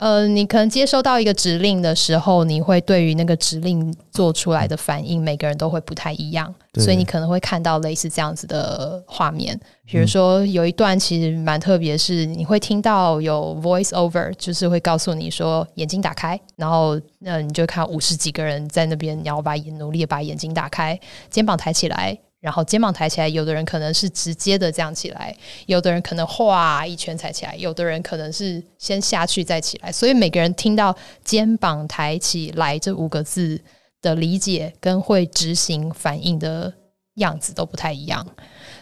[0.00, 9.60] 呃，你可能接收到一个指令的时候，你会对于那个指令做出来的反应，每个人都会不太一样，所以你可能会看到类似这样子的画面。
[9.84, 22.18] 比如说，有一段其实蛮特别，是你会听到有 voice over，就是会告诉你说眼睛打开，然后那你就看五十几个人在那边，然后把眼努力把眼睛打开，肩膀抬起来。
[22.40, 29.92] 然后肩膀抬起来，有的人可能是直接的这样起来，有的人可能哗一圈抬起来，有的人可能是先下去再起来。
[29.92, 33.60] 所以每个人听到“肩膀抬起来”这五个字
[34.00, 36.72] 的理解跟会执行反应的
[37.16, 38.26] 样子都不太一样。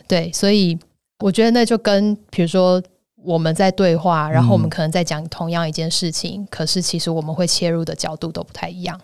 [0.07, 0.79] 对，所以
[1.19, 2.81] 我觉得那就跟比如说
[3.25, 8.99] 我们在对话，然后我们可能在讲同样一件事情，嗯、可是其实我们会切入的角度都不太一样。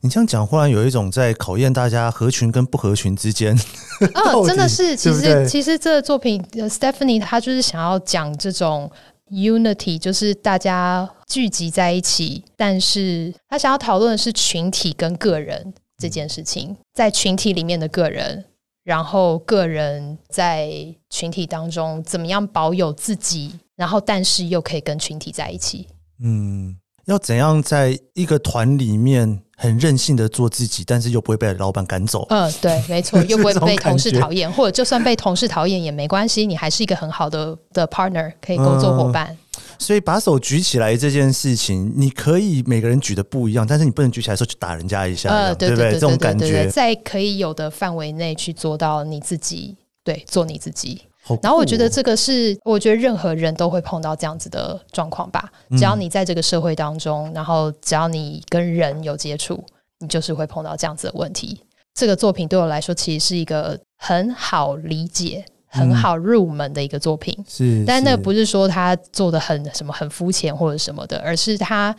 [0.00, 3.56] 你这样讲，忽然有一种在考验大家合群跟不合群之间。
[4.14, 8.90] 哦，真的是，其实其实这个作品，Stephanie 她就是想要讲这种
[9.30, 18.44] unity，就是大家聚集在一起，但是她想要讨论的是群体跟个人这件事情，在群体里面的个人，
[18.84, 20.72] 然后个人在
[21.10, 25.88] 群体当中怎么样保有自己，然后但是又可以跟群体在一起。
[26.22, 26.76] 嗯。
[27.06, 32.24] 要怎样在一个团里面很任性的做自己，但是又不会被老板赶走？
[32.30, 39.36] 嗯，对，没错，又不会 被同事讨厌，或者就算被同事讨厌也没关系，你还是一个很好的的 partner，可以工作伙伴。
[39.78, 45.92] 所以把手举起来这件事情，你可以每个人举的不一样，但是你不能举起来的时候去打人家一下，呃，对不对？
[45.92, 51.02] 这种感觉，在可以有的范围内去做到你自己，对，做你自己。
[51.40, 55.48] 然后我觉得这个是，我觉得任何人都会碰到这样子的状况吧。
[55.70, 59.64] 只要你在这个社会当中，然后只要你跟人有接触，
[60.00, 61.60] 你就是会碰到这样子的问题。
[61.94, 67.36] 这个作品对我来说，其实是一个很好理解、很好入门的一个作品。
[67.48, 71.94] 是，但那不是说他做的很什么很肤浅或者什么的，而是他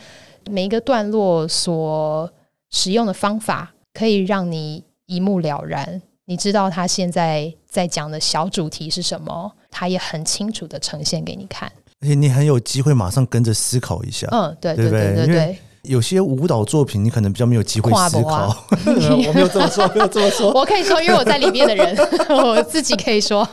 [0.50, 2.32] 每一个段落所
[2.70, 6.02] 使用的方法，可以让你一目了然。
[6.26, 9.52] 你知道他现在在讲的小主题是什么？
[9.70, 14.28] 他也很清楚的呈现给你看，而且你很有机会马上跟着思考一下。
[14.32, 15.58] 嗯，对对对对对。
[15.90, 18.32] 有些舞蹈作品，你可能比较没有机会思考。
[18.32, 18.66] 啊、
[19.28, 20.50] 我没有这么说，没有这么说。
[20.56, 21.94] 我可以说，因为我在里面的人，
[22.32, 23.46] 我自己可以说，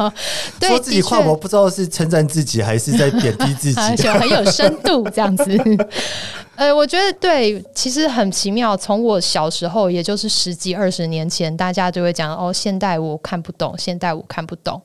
[0.60, 5.44] 对，说自己跨模，不知道是称赞自己还是在贬低自己，很有深度这样子。
[6.54, 8.76] 呃，我觉得对，其实很奇妙。
[8.76, 14.80] 从我小时候，也就是十几二十年前，大家就会讲哦，现代舞看不懂，现代舞看不懂。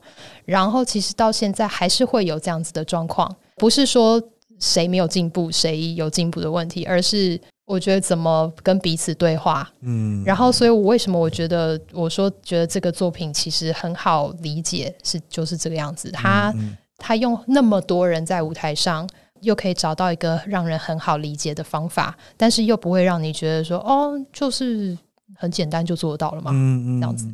[0.46, 4.20] 然后，其实到现在还是会有这样子的状况，不是说。
[4.58, 16.10] 谁没有进步，谁有进步的问题，而是我觉得怎么跟彼此对话，嗯，然后，所以我为什么我觉得我说觉得这个作品其实很好理解，是就是这个样子。
[16.10, 16.54] 他
[16.98, 19.08] 他用那么多人在舞台上，
[19.40, 24.96] 又可以找到一个让人很好理解的方法，但是又不会让你觉得说哦，就是。
[25.34, 26.50] 很简单就做得到了嘛？
[26.54, 27.26] 嗯嗯，这样子。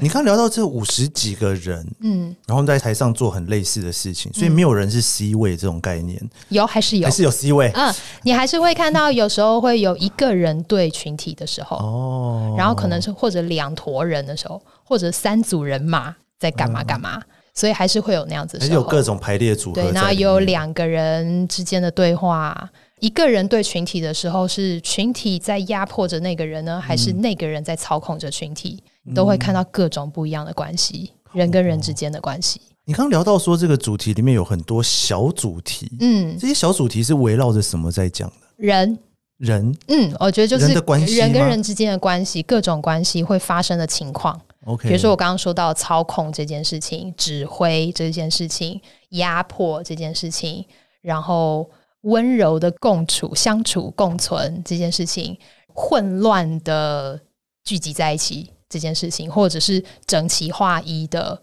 [0.00, 6.20] 你刚聊到这五十几个人，嗯，然后在台上做很类似的事情，所以没有人是 C 位这种概念。
[6.50, 7.06] 有还是有？
[7.06, 7.70] 还是有 C 位？
[7.74, 17.20] 嗯，你还是会看到有时候会有一个人对群体的时候，哦，然后可能是或者两坨人的时候，或者三组人马在干嘛干嘛，
[17.54, 18.58] 所以还是会有那样子。
[18.60, 19.82] 还是有各种排列组合。
[19.82, 22.70] 对，然后有两个人之间的对话。
[23.00, 28.82] 一个人对群体的时候，是群体在压迫着那个人呢，还是那个人在操控着群体？
[29.06, 32.60] 嗯、都会看到各种不一样的关系，嗯、人跟人之间的关系。
[32.84, 38.36] 你刚刚聊到说，这个主题里面有很多小主题，嗯，这些小主题是围绕着什么在讲的？
[38.56, 38.98] 人，
[39.38, 44.38] 人，嗯，我觉得就是人跟人之间的关系，各种关系会发生的情况。
[44.66, 48.78] OK，比如说我刚刚说到操控这件事情，指挥这件事情，
[49.10, 50.66] 压迫这件事情，
[51.00, 51.70] 然后。
[52.02, 55.36] 温柔的共处、相处、共存这件事情，
[55.74, 57.20] 混乱的
[57.64, 61.42] 聚集在一起这件事情，或者是整齐划一的，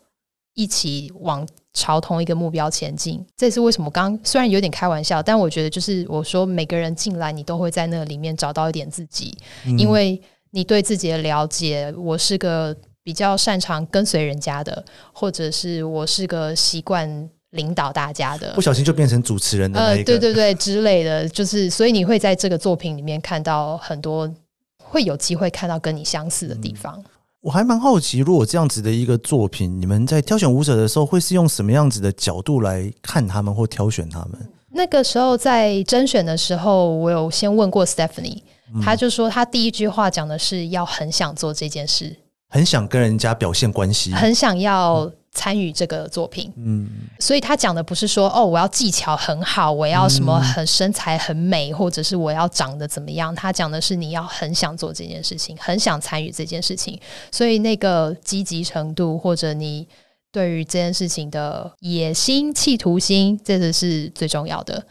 [0.56, 3.24] 一起往朝同一个目标前进。
[3.38, 3.89] 这是为什么？
[3.91, 11.93] 刚刚虽然有点开玩笑，但我觉得就是我说每个人进来，你都会在那里面找到一点自己，嗯、因为你对自己的了解。
[11.96, 17.30] 我是个比较擅长跟随人家的，或者是我是个习惯。
[17.58, 24.34] 领导大家的，不小心就变成主持人的那一个，呃，对对对之类的，就是所以你会在这个作品里面看到很多
[24.78, 26.93] 会有机会看到跟你相似的地方。
[26.98, 27.04] 嗯，
[27.41, 34.39] 我还蛮好奇，如果这样子的一个作品，你们在挑选舞者的时候，会是用什么样子的角度来看他们或挑选他们？
[34.70, 38.41] 那个时候在甄选的时候，我有先问过 Stephanie，
[38.82, 42.15] 他就说他第一句话讲的是要很想做这件事，
[42.50, 45.00] 很想跟人家表现关系，很想要。
[45.02, 53.34] 嗯参与这个作品，嗯，所以他讲的不是说哦，我要技巧很好，我要什么很身材很美，或者是我要长得怎么样。
[53.36, 57.00] 他讲的是你要很想做这件事情，很想参与这件事情，
[57.32, 59.88] 所以那个积极程度，或者你
[60.32, 64.84] 对于这件事情的野心、企图心，这个是最重要的。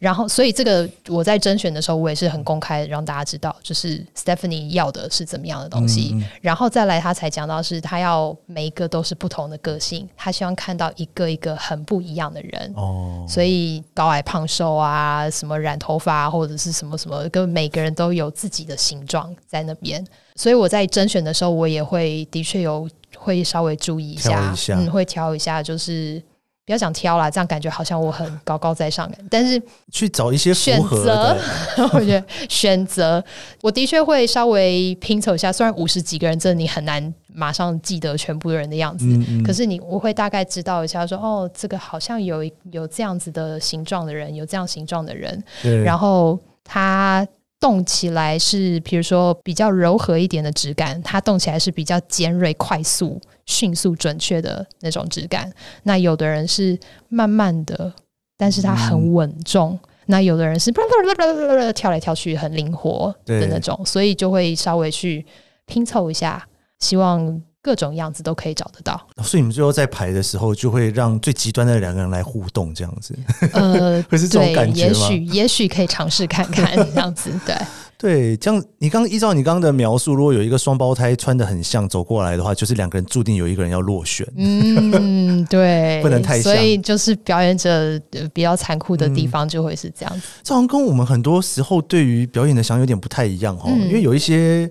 [0.00, 12.72] 然后，所以这个我在甄选的时候，我也是很公开让大家知道，就是 Stephanie 要的是怎么样的东西，嗯、然后再来他才讲到是他要每一个都是不同的个性，他希望看到一个一个很不一样的人。
[12.76, 20.02] 哦，所以高矮胖瘦啊，什么染头发、啊、或者是什么什么，跟每个人都有自己的形状在那边。
[20.34, 26.22] 所以我在甄选的时候，我也会的确有会稍微注意一下，一下嗯，会挑一下，就是。
[26.70, 29.10] 不要讲挑啦，这样感觉好像我很高高在上。
[29.28, 31.36] 但是去找一些选择，
[31.92, 33.20] 我觉得选择，
[33.60, 35.52] 我的确会稍微拼凑一下。
[35.52, 47.26] 虽然五十几个人，真的你很难马上记得全部的人的样子，嗯嗯，可是你我会大概知道一下说，说哦，这个好像有有这样子的形状的人，有这样形状的人，对然后他。
[47.62, 53.20] 动起来是，比如说比较柔和一点的质感，它动起来是比较尖锐、快速、
[53.50, 55.52] 迅速、准确的那种质感。
[55.82, 56.78] 那有的人是
[57.08, 57.92] 慢慢的，
[58.38, 59.78] 但是它很稳重。
[59.82, 60.70] 嗯、那有的人是
[61.74, 65.26] 跳来跳去，很灵活的那种，所以就会稍微去
[65.66, 66.46] 拼凑一下，
[66.78, 69.00] 希望各种样子都可以找得到。
[69.22, 73.18] 所以你们最后在排的时候，就会让最极端的两个人来互动，这样子。
[73.52, 74.90] 呃， 会是这种感觉吗？
[74.90, 77.54] 也许也许可以尝试看看这样子，对。
[78.00, 84.26] 对，这样你刚依照你刚刚的描述，如果有一个双胞胎穿的很像走过来的话，就是两个人注定有一个人要落选。
[84.36, 86.50] 嗯，对， 不能太像。
[86.54, 88.00] 所以就是表演者
[88.32, 90.20] 比较残酷的地方就会是这样子。
[90.26, 94.70] 嗯、这好像跟我们很多时候对于表演的想法有点不太一样哈、嗯，因为有一些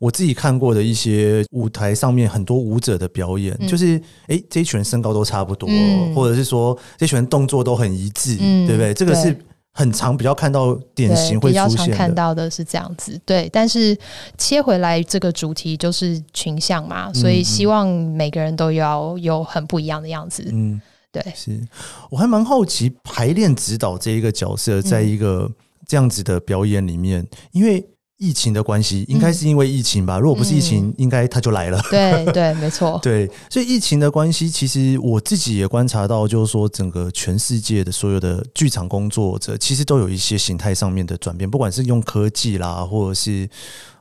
[0.00, 8.92] 我自己看过的一些舞台上面很多舞者的表演，嗯、就是哎这一群人身高都差不多，嗯、或者是说这群人动作都很一致，嗯、对不对？
[8.92, 9.32] 这个是。
[9.76, 13.50] 很常比较看到典型会出现的，比较常看到的是这样子，对。
[13.52, 13.94] 但是
[14.38, 20.48] 切回来这个主题就是群像嘛，所以希望每个人都要有很不一样的样子。
[20.52, 21.20] 嗯，对。
[21.34, 21.60] 是，
[22.08, 25.50] 我还蛮好奇排练指导这一个角色，在一个
[25.86, 27.84] 这样子的表演里面，因为。
[28.18, 30.18] 疫情的关系，应该是因为疫情吧？
[30.18, 31.80] 嗯、如果不是疫情，嗯、应该它就来了。
[31.90, 32.98] 对对， 没错。
[33.02, 43.48] 对，所以疫情的关系，其实我自己也观察到，就是说，整个全世界的所有的剧场工作者，其实都有一些形态上面的转变，不管是用科技啦，或者是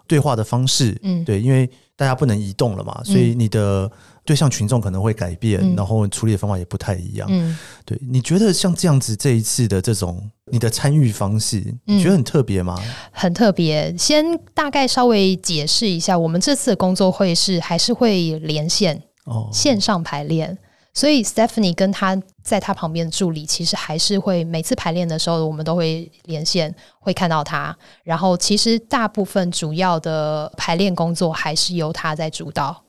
[0.08, 0.98] 对话的方式。
[1.04, 3.92] 嗯，对，因为大家不能移动了嘛，所以你的。
[4.26, 7.28] 对象群众可能会改变，嗯，然后处理的方法也不太一样。
[7.30, 12.76] 嗯，对，你觉得像这样子这一次的这种你的参与方式，你觉得很特别吗？
[12.80, 13.92] 嗯，很特别。
[13.98, 14.24] 先
[14.54, 20.56] 大概稍微解释一下，我们这次的工作会是还是会连线哦，线上排练。
[20.94, 27.76] 所以 Stephanie 跟他在他旁边的助理，其实还是会每次排练的时候，我们都会连线，会看到他。
[28.04, 32.80] 然后其实大部分主要的排练工作还是由他在主导。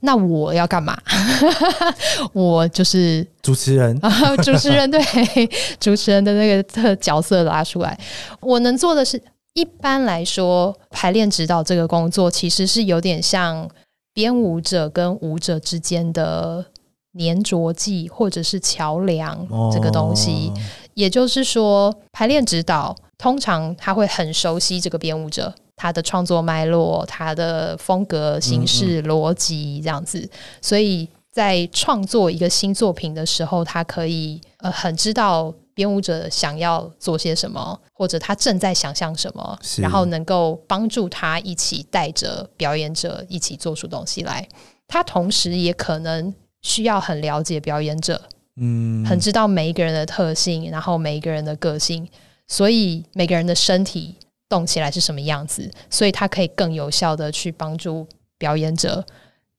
[0.00, 0.96] 那我要干嘛？
[2.32, 5.00] 我就是主持人啊， 主持人对
[5.78, 7.98] 主持人的那个特角色拉出来。
[8.40, 9.22] 我能做的是，
[9.54, 13.68] 一般来说，排练指导这个工作其实是有点像
[14.12, 16.64] 编舞者跟舞者之间的
[17.18, 20.52] 粘着剂，或者是桥梁这个东西。
[20.54, 20.60] 哦、
[20.94, 25.54] 也就是说，排练指导通常他会很熟悉这个编舞者。
[25.80, 30.28] 他的创作脉络、他的风格、形式、逻辑这样子，
[30.60, 44.46] 所以在创作一个新作品的时候，他可以呃很知道编舞者想要做些什么，或者他正在想象什么，然后能够帮助他一起带着表演者一起做出东西来。
[44.86, 48.20] 他同时也可能需要很了解表演者，
[48.56, 52.06] 嗯，很知道每一个人的特性，然后每一个人的个性，
[52.46, 54.16] 所以每个人的身体。
[54.50, 59.02] 动起来是什么样子，所以它可以更有效的去帮助表演者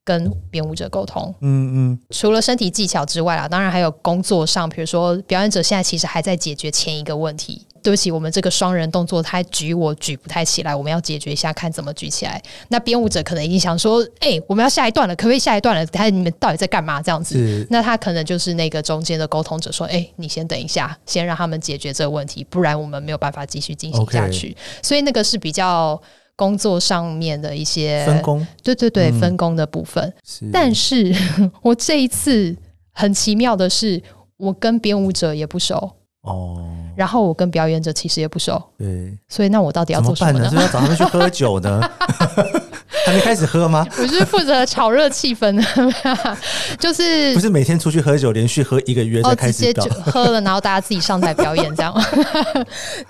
[0.04, 1.34] 跟编舞者沟通。
[1.41, 7.66] 嗯嗯，除了身体技巧之外啊，当然还有工作上，比如说表演者现在其实还在解决前一个问题。
[7.84, 12.39] 对不起，我们这个双人动作，他举我举不太起来，我们要解决一下，看怎么举起来。
[12.68, 15.84] 那编舞者可能已经想说，哎、欸，我们要下一段了，可不可以下一段了？
[15.88, 17.02] 他你们到底在干嘛？
[17.02, 24.52] 这样子，那他可能就是那个中间的沟通者，说，哎、欸，你先等一下，先让他们解决这个问题，不然我们没有办法继续进行下去。
[24.54, 24.88] Okay.
[24.88, 25.99] 所以那个是比较
[26.36, 30.14] 工作上面的一些分工，对对对，嗯、分工的部分。
[30.24, 31.14] 是，但是
[31.62, 32.56] 我这一次
[32.92, 34.02] 很奇妙的是，
[34.38, 35.92] 我跟编舞者也不熟。
[36.22, 36.64] 哦，
[36.96, 40.48] 然后我跟表演者其实也不熟，对，所以那我到底要做什么呢？
[40.50, 40.68] 怎么办呢？
[40.68, 41.82] 是要找他们去喝酒呢？
[43.06, 43.86] 还没开始喝吗？
[43.97, 46.38] 我是负责炒热气氛的，
[46.80, 51.93] 就是不是每天出去喝酒，连续喝一个月再开始、哦、直喝了，然后大家自己上台表演这样。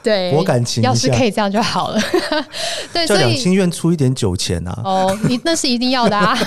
[0.01, 2.01] 对，我感情要是可以这样就好了。
[2.93, 4.81] 对，叫两厅院出一点酒钱啊！
[4.83, 6.37] 哦，你那是一定要的啊！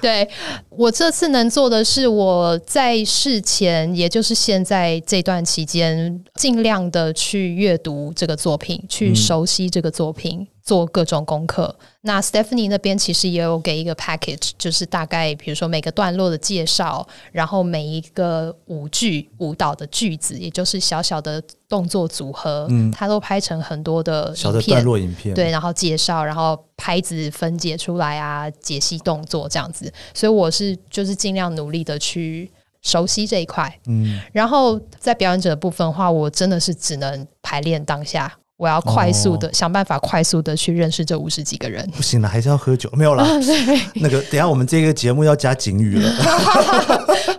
[0.00, 0.28] 对，
[0.70, 10.40] 我这次能做的是，我在事前，也就是现在这段期间，尽量的去阅读这个作品，去熟悉这个作品。
[10.40, 11.76] 嗯做各种功课。
[12.00, 29.92] 那 Stephanie 那边其实也有给一个 package，就是大概比如说每个段落的介绍，然后每一个舞剧舞蹈的句子，也就是小小的动作组合，嗯，它都拍成很多的影片，小的段落影片，对，然后介绍，然后拍子分解出来啊，解析动作这样子。
[30.14, 32.50] 所以我是就是尽量努力的去
[32.82, 38.32] 熟悉这一块，嗯，然后在表演者的部分的话，我真的是只能排练当下。
[38.56, 41.84] 我要快速的、哦、想办法，快速的去认识这五十几个人。
[41.96, 42.88] 不行了，还是要喝酒。
[42.92, 43.26] 没有啦，
[43.96, 46.10] 那个等下我们这个节目要加警语了，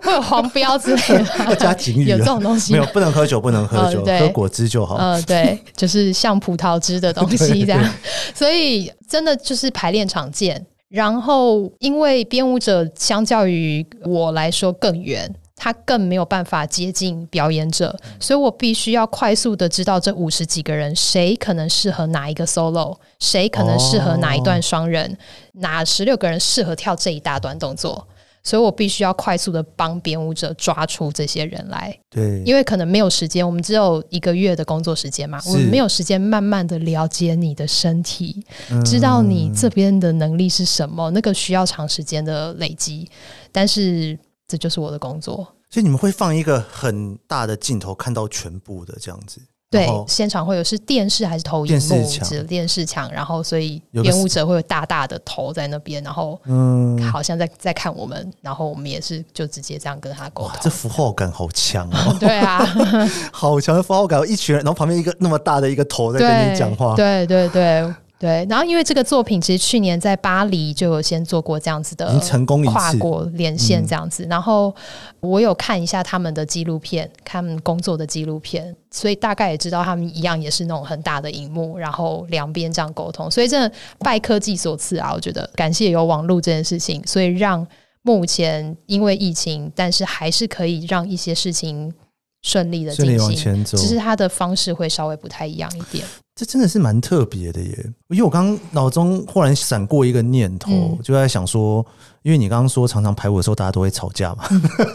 [0.02, 1.26] 会有黄标之类的。
[1.46, 2.74] 要加警语，有这种东西？
[2.74, 4.96] 没有，不能喝酒，不能喝酒，呃、喝果汁就好。
[4.98, 7.94] 嗯、呃，对，就是像葡萄汁的东西 这样。
[8.34, 10.66] 所以真的就是排练场见。
[10.90, 15.34] 然后因为编舞者相较于我来说更远。
[15.66, 25.18] 他更没有办法接近表演者，所以我必须要快速的知道这五十几个人谁可能适合哪一个 solo，谁可能适合哪一段双人，哦、
[25.54, 28.08] 哪十六个人适合跳这一大段动作。
[28.44, 43.10] 所以我必须要快速的帮编舞者抓出这些人来，对，因为可能没有时间，我们只有一个月的工作时间嘛，我们没有时间慢慢的了解你的身体，嗯、知道你这边的能力是什么，那个需要长时间的累积，
[43.52, 44.16] 但是
[44.48, 45.55] 这就是我的工作。
[45.76, 49.42] 所以你们会放一个很大的镜头，看到全部的这样子。
[49.70, 51.90] 对，现场会有是电视还是投影幕？
[51.90, 60.54] 电视墙，电视墙，然后所以编舞者会有大大的头在那边，然后嗯，好像在在看我们，然后我们也是就直接这样跟他沟通。
[60.62, 62.16] 这符号感好强哦！
[62.18, 62.66] 对啊，
[63.34, 67.94] 好强的符号感，一群人，然后旁边一个那么大的一个头在跟你讲话，对对对。
[68.26, 74.74] 对对，然后因为这个作品其实去年在巴黎就有先做过这样子的成功跨国连线这样子，然后
[75.20, 85.14] 我有看一下他们的纪录片，看他们工作的纪录片，所以大概也知道他们一样也是那种很大的荧幕，然后两边这样沟通，所以真的拜科技所赐啊！
[85.14, 87.66] 我觉得感谢有网络这件事情，所以让
[88.02, 91.94] 目前因为疫情，但是还是可以让一些事情
[92.42, 96.04] 顺利的进行，只是它的方式会稍微不太一样一点。
[96.36, 97.94] 这真的是蛮特别的耶！
[98.10, 101.86] 因为我刚刚脑中忽然闪过一个念头，嗯、就在想说。
[102.26, 104.48] 因为你刚刚说常常排舞的时候大家都会吵架嘛，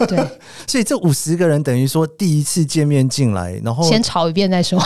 [0.05, 0.19] 对，
[0.67, 4.77] 所以这五十个人等于说第一次见面进来，然后先吵一遍再说。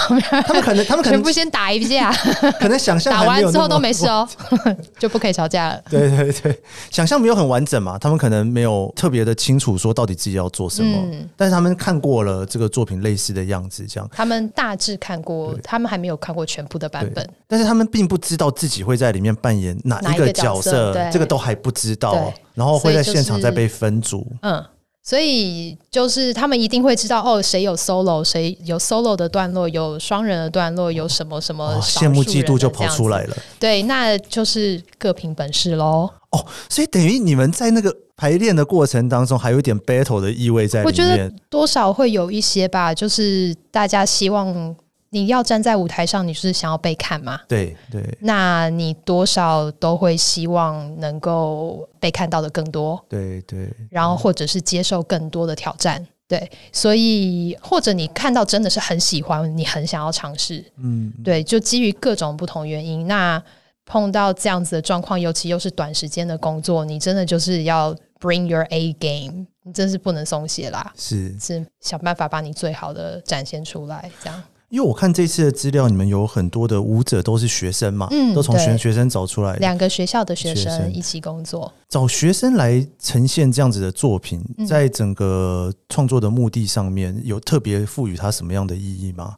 [0.45, 2.13] 他们可能他们可能全部先打一架，
[2.61, 4.29] 可能想象打完之后都没事哦，
[4.99, 5.81] 就不可以吵架了。
[5.89, 14.07] 对对对，想象没有很完整嘛，他们可能没有特别的清楚说到底自己要做什么，嗯、但是他们看过了这个作品类似的样子，这样。
[14.13, 22.31] 他们大致看过，他们还没有看过全部的版本，但是他们并不知道自己会在里面扮演哪一个角色，角色这个都还不知道。
[22.53, 24.65] 然后会在现场再被分组，就是，嗯，
[25.03, 33.38] 所以就是他们一定会知道哦，谁有 solo，谁有 solo 的段落，有双人的段落，有什么什么，羡慕嫉妒就跑出来了。
[33.59, 36.09] 对，那就是各凭本事喽。
[36.31, 40.88] 哦，所以等于你们在那个排练的过程当中，还有一点 battle 的意味在里面。
[40.88, 44.75] 我觉得多少会有一些吧，就是大家希望。
[45.10, 47.39] 你要站在舞台上，你是想要被看吗？
[47.47, 53.03] 对对，那你多少都会希望能够被看到的更多。
[53.08, 56.06] 对对，然后或者是接受更多的挑战。
[56.28, 60.66] 对，所以或者你看到真的是很喜欢，你很想要尝试。
[60.78, 63.41] 嗯，对，就基于各种不同原因，那
[63.86, 70.91] 碰到这样子的状况，尤其又是短时间的工作，你真的就是要 bring your A game，你真是不能松懈啦。
[70.97, 74.43] 是是，想办法把你最好的展现出来，这样。
[74.70, 89.36] 因为我看这次的资料，你们有很多的舞者都是学生嘛，嗯，都从学学生找出来，两个学校的学生一起工作，找学生来呈现这样子的作品，在整个创作的目的上面有特别赋予它什么样的意义吗？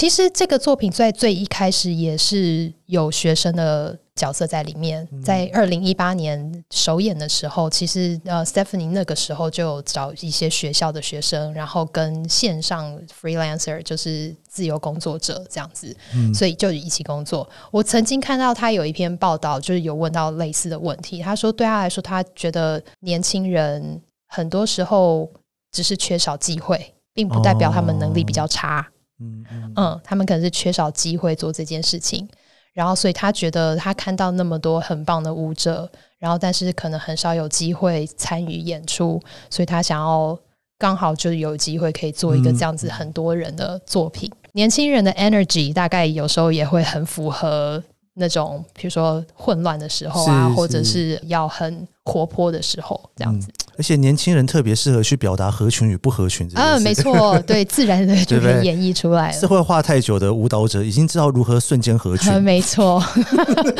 [0.00, 15.94] 其实这个作品在最一开始也是有学生的角色在里面，在二零一八年首演的时候，其实呃，Stephanie 那个时候就有找一些学校的学生，然后跟线上 freelancer 就是自由工作者这样子，
[16.32, 17.46] 所以就一起工作。
[17.70, 21.20] 我曾经看到他有一篇报道，就是有问到类似的问题。
[21.20, 25.30] 他说，对他来说，他觉得年轻人很多时候
[25.70, 28.88] 只是缺少机会，并不代表他们能力比较差。
[29.20, 32.28] 嗯嗯，他们可能是缺少机会做这件事情。
[32.72, 40.38] 然后，所以他觉得他看到那么多很棒的舞者，然后但是可能很少有机会参与演出，所以他想要
[40.78, 44.30] 刚好就有机会可以做一个这样子很多人的作品。
[44.32, 47.82] 嗯、年轻人的 energy 大概有时候也会很符合
[48.14, 53.48] 那种，比如说混乱的时候啊，是是或者是要很活泼的时候这样子。
[53.48, 56.46] 嗯而且年轻人特别适合去表达合群与不合群。
[56.54, 59.40] 嗯、啊，没错， 对，自然的就可以演绎出来了。
[59.40, 62.30] 社会化太久的舞蹈者已经知道如何瞬间合群。
[62.30, 63.02] 啊、没错，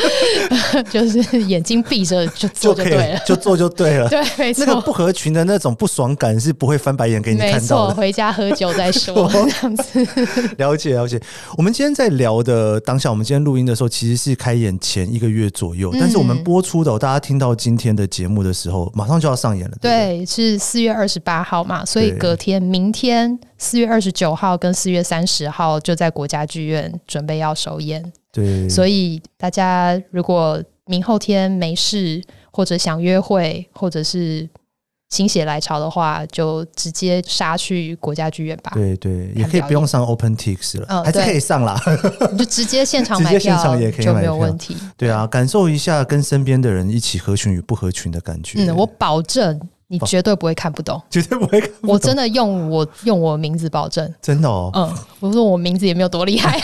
[0.89, 4.09] 就是眼睛闭着就做就对了，就做就对了。
[4.09, 4.65] 对，没错。
[4.65, 7.89] 那个不合群的那种不爽感是不会翻白眼给你看到的。
[7.89, 9.29] 没错，回家喝酒再说。
[9.31, 10.07] 这样子。
[10.57, 11.21] 了解了解。
[11.55, 19.75] 我们今天在聊的当下，我们今天录音的时候其实是开演前一个月左右，嗯、但是我们播出的，大家听到今天的节目的时候，马上就要上演了。
[19.81, 28.13] 对对，是四月二十八号嘛，所以隔天，明天四月二十九号跟四月三十号就在国家剧院准备要首演。
[28.31, 34.47] 对，所以大家如果明后天没事，或者想约会，或者是
[35.11, 38.71] 心血来潮的话，就直接杀去国家剧院吧。
[38.73, 41.79] 对对，也可以不用上 OpenTix 了，嗯、还是可以上啦。
[42.31, 44.75] 你 就直接现场买票，直接现场也可以就没有问题。
[44.97, 48.63] 对啊，感受一下跟身边的人一起合群与不合群的感觉。
[48.63, 49.59] 嗯，我保证。
[49.91, 51.93] 你绝对不会看不懂，绝对不会看不懂。
[51.93, 54.71] 我真的用我用我名字保证，真的哦。
[54.73, 54.89] 嗯，
[55.19, 56.57] 我说我名字也没有多厉害，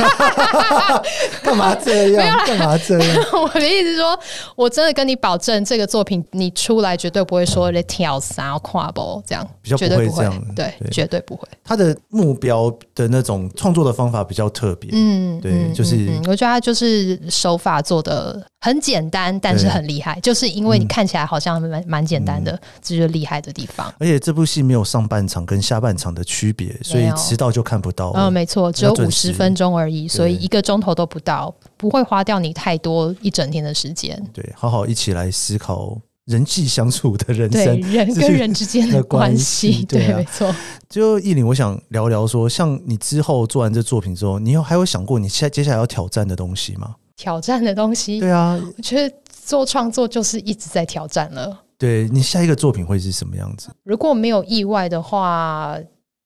[1.44, 2.40] 干嘛这样？
[2.48, 3.26] 干嘛这样？
[3.34, 4.18] 我的意思是说，
[4.56, 11.46] 我真的跟你保证，这个作品你出来绝对不会说你跳啥跨步这样，比较不会这样，对，绝对不会。
[11.66, 22.52] 他的目标的那种创作的方法比较特别，嗯，对，就是我觉得他就是手法做的很简单，但是很厉害，就是因为你看起来好像蛮蛮简单的，
[22.82, 23.94] 这就是厉害的地方。
[23.98, 28.12] 而且这部戏没有上半场跟下半场的区别，所以迟到就看不到。
[28.12, 34.22] 嗯，没错，只有五十分钟而已，所以一个钟头都不到，不会花掉你太多一整天的时间。
[34.34, 39.86] 对，好好一起来思考人际相处的人生，人 跟人之间的关系。
[39.86, 40.54] 对，没错。
[40.90, 46.96] 就意林，我想聊聊说，像你之后做完这作品之后，你有还有想过你下接下来要挑战的东西吗？
[47.18, 48.22] 挑战的东西？
[48.22, 51.64] 对啊，我觉得做创作就是一直在挑战了。
[51.78, 53.70] 对，你下一个作品会是什么样子？
[53.84, 55.78] 如果没有意外的话，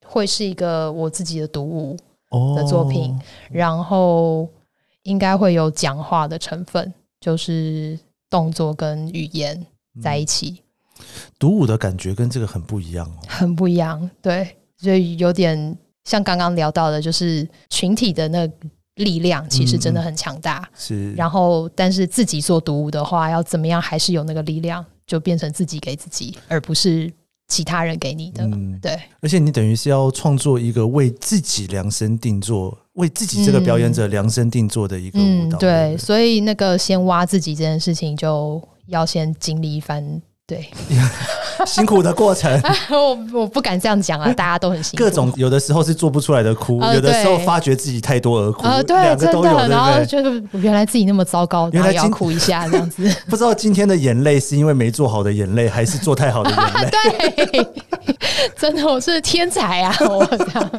[0.05, 1.97] 会是一个我自己的独舞
[2.55, 3.19] 的作品，哦、
[3.49, 4.47] 然后
[5.03, 7.97] 应该会有讲话的成分，就是
[8.29, 9.65] 动作跟语言
[10.01, 10.61] 在一起。
[11.39, 14.09] 独舞的感觉跟这个很不一样哦，很不一样。
[14.21, 18.49] 对，所以有点像刚刚聊到的，就是群体的那
[18.95, 20.67] 力量其实真的很强大。
[20.71, 24.85] 嗯、是，然后但是自己做独舞的话，要怎么样还是有那个力量。
[25.07, 27.11] 就变成自己给自己，而不是
[27.49, 28.45] 其他人给你的。
[28.45, 28.97] 嗯，对。
[29.19, 35.57] 而且你等于是要创作一个为自己量身定做，为自己这个表演者量身定做的一个舞蹈。
[35.57, 35.97] 嗯，对。
[35.97, 40.21] 所以那个先挖自己这件事情，就要先经历一番。
[40.51, 40.69] 对，
[41.65, 45.05] 辛苦的过程， 我我不敢这样讲啊，大家都很辛苦。
[45.05, 53.09] 各种有的时候是做不出来的哭，呃、有的时候发觉自己太多而哭，呃，对，两个都有，然后就是原来自己那么糟糕，原来要哭一下这样子。
[53.29, 56.89] 不知道今天的眼泪是因为没做好的眼泪，还是做太好的眼泪？
[56.91, 57.67] 对，
[58.57, 59.95] 真的我是天才啊！
[60.01, 60.71] 我这样，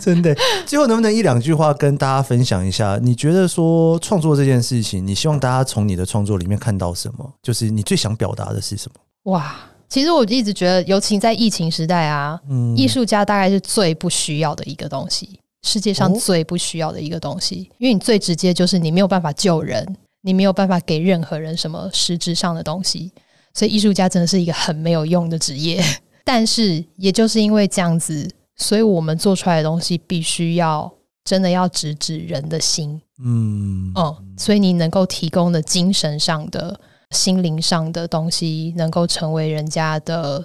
[0.00, 0.34] 真的。
[0.66, 2.98] 最后能不能一两句话跟大家分享一下？
[3.00, 7.32] 你觉得说创作这件事情，你希望大家从你的创作里面看到什么？
[7.40, 8.79] 就是你最想表达的是。
[8.80, 9.00] 什么？
[9.32, 9.54] 哇，
[9.88, 23.12] 其实我一直觉得，尤其在疫情时代啊，嗯，艺术家大概是最不需要的一个东西，世界上最不需要的一个东西，哦、因为你最直接就是你没有办法救人，你没有办法给任何人什么实质上的东西，
[23.52, 25.84] 所以艺术家真的是一个很没有用的职业。
[26.24, 30.90] 但是也就是因为这样子，所以我们做出来的东西必须要
[31.24, 36.80] 真的要直指人的心，嗯嗯，所以你能够提供的精神上的。
[37.10, 40.44] 心灵上的东西能够成为人家的，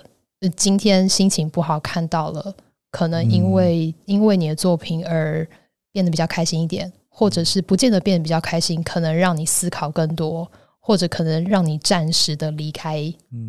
[0.56, 2.56] 今天心情不好看到了，
[2.92, 5.48] 可能因为因为你的作品而
[5.92, 10.50] 变得比较开心一点，或者是不见得变得比较开心，可能让你思考更多，
[10.80, 12.98] 或者可能让你暂时的离开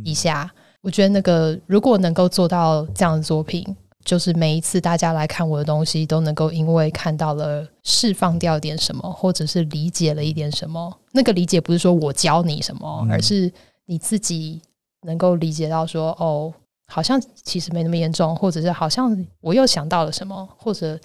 [0.04, 0.50] 一下。
[0.82, 3.76] 我觉得那个如果能够做到这样的作品。
[4.06, 10.96] 就是每一次大家来看我的东西，都能够因为看到了释放掉点什么，或者是理解了一点什么。
[11.10, 13.52] 那个理解不是说我教你什么，嗯、而是
[13.86, 14.62] 你自己
[15.02, 16.54] 能够理解到说，哦，
[16.86, 20.96] 好像其实没那么严重，或者是好像我又想到了什么，或者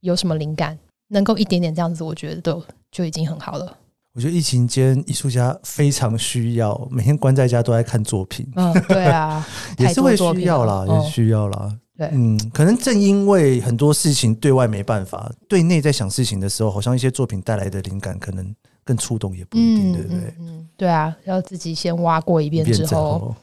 [0.00, 0.78] 有什么灵感，
[1.08, 2.62] 能够一点点这样子，我觉得都
[2.92, 3.76] 就已经很好了。
[4.14, 8.48] 我觉得疫情间艺术家非常需要，每天关在家都在看作品。
[8.54, 9.44] 嗯，对啊，
[9.78, 11.76] 也是会需要啦，也是需要啦。
[11.98, 20.34] 嗯，可能正因为很多事情对外没办法，对内在想事情的时候，好像一些作品带来的灵感可能更触动，也不一定，嗯、对不对？
[20.38, 23.34] 嗯，对啊，要自己先挖过一遍之后，之后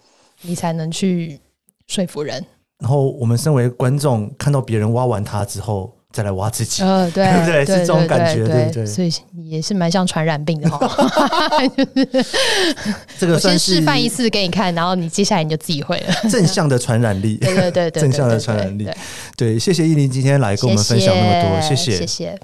[0.41, 1.39] 你才能去
[1.87, 2.45] 说服人。
[2.79, 5.94] 然后我们身为观众，看到别人挖完它之后。
[6.15, 7.65] 再来挖自己，呃，对， 对不对？
[7.65, 8.85] 是这种感觉，对对。
[8.85, 9.11] 所以
[9.43, 10.79] 也是蛮像传染病的哈。
[13.19, 16.29] 这个先示范一次给你看，然后你接下来你就自己会了。
[16.29, 18.87] 正向的传染力，对对对对，正向的传染力。
[19.35, 22.39] 对，谢谢依林今天来跟我们分享那么多，谢谢，谢谢。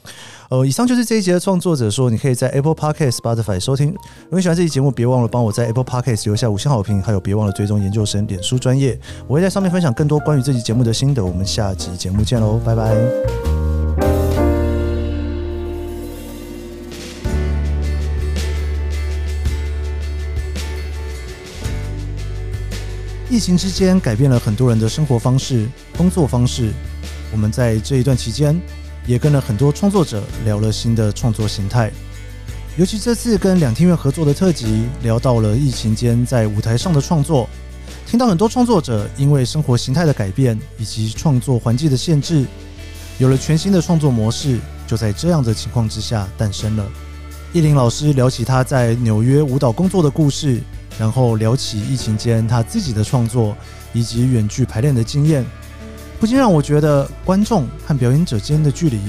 [0.49, 3.87] 呃，以上就是这一集的创作者说，你可以在 Apple Podcast、Spotify 收听。
[3.91, 8.99] 如果你喜欢这期节目，别忘了帮我在 Apple Podcast 留下五星好评，还有别忘了追踪研究生脸书专业，
[9.29, 11.23] 我会在上面分享更多关于这期节目的心得。
[11.23, 13.50] 我们下集节目见喽，拜拜。
[23.31, 25.65] 疫情之间改变了很多人的生活方式、
[25.95, 26.73] 工作方式。
[27.31, 28.59] 我们在这一段期间
[29.07, 31.89] 也跟了很多创作者聊了新的创作形态。
[32.75, 37.47] 尤其这次跟两厅院合作的特辑，聊到了疫情间在舞台上的创作，
[38.05, 42.45] 听到很多创作者因为生活形态的改变以及创作环境的限制，
[43.17, 46.85] 有了全新的创作模式，就在这样的情况之下诞生了。
[47.53, 50.59] 叶林老师聊起他在纽约舞蹈工作的故事。
[50.99, 53.55] 然后聊起疫情间他自己的创作
[53.93, 55.45] 以及远距排练的经验，
[56.19, 58.99] 不禁让我觉得观众和表演者之间的距离，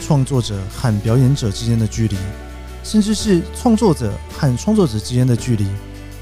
[0.00, 2.16] 创作者和表演者之间的距离，
[2.84, 5.66] 甚至是创作者和创作者之间的距离，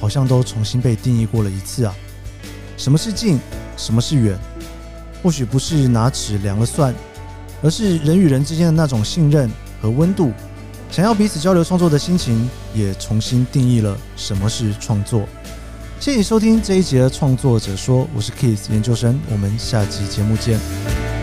[0.01, 1.95] 好像都重新被定义过了一次啊！
[2.77, 3.41] 什么是近？
[3.77, 4.39] 什么是远？
[5.23, 6.95] 或许不是拿尺量了算，
[7.61, 9.51] 而是人与人之间的那种信任
[9.83, 10.33] 和温度。
[10.91, 15.29] 想要彼此交流创作的心情，也重新定义了什么是创作。
[16.01, 21.18] 谢谢收听这一集的创作者说，我是 Kiss 研究生，我们下集节目见。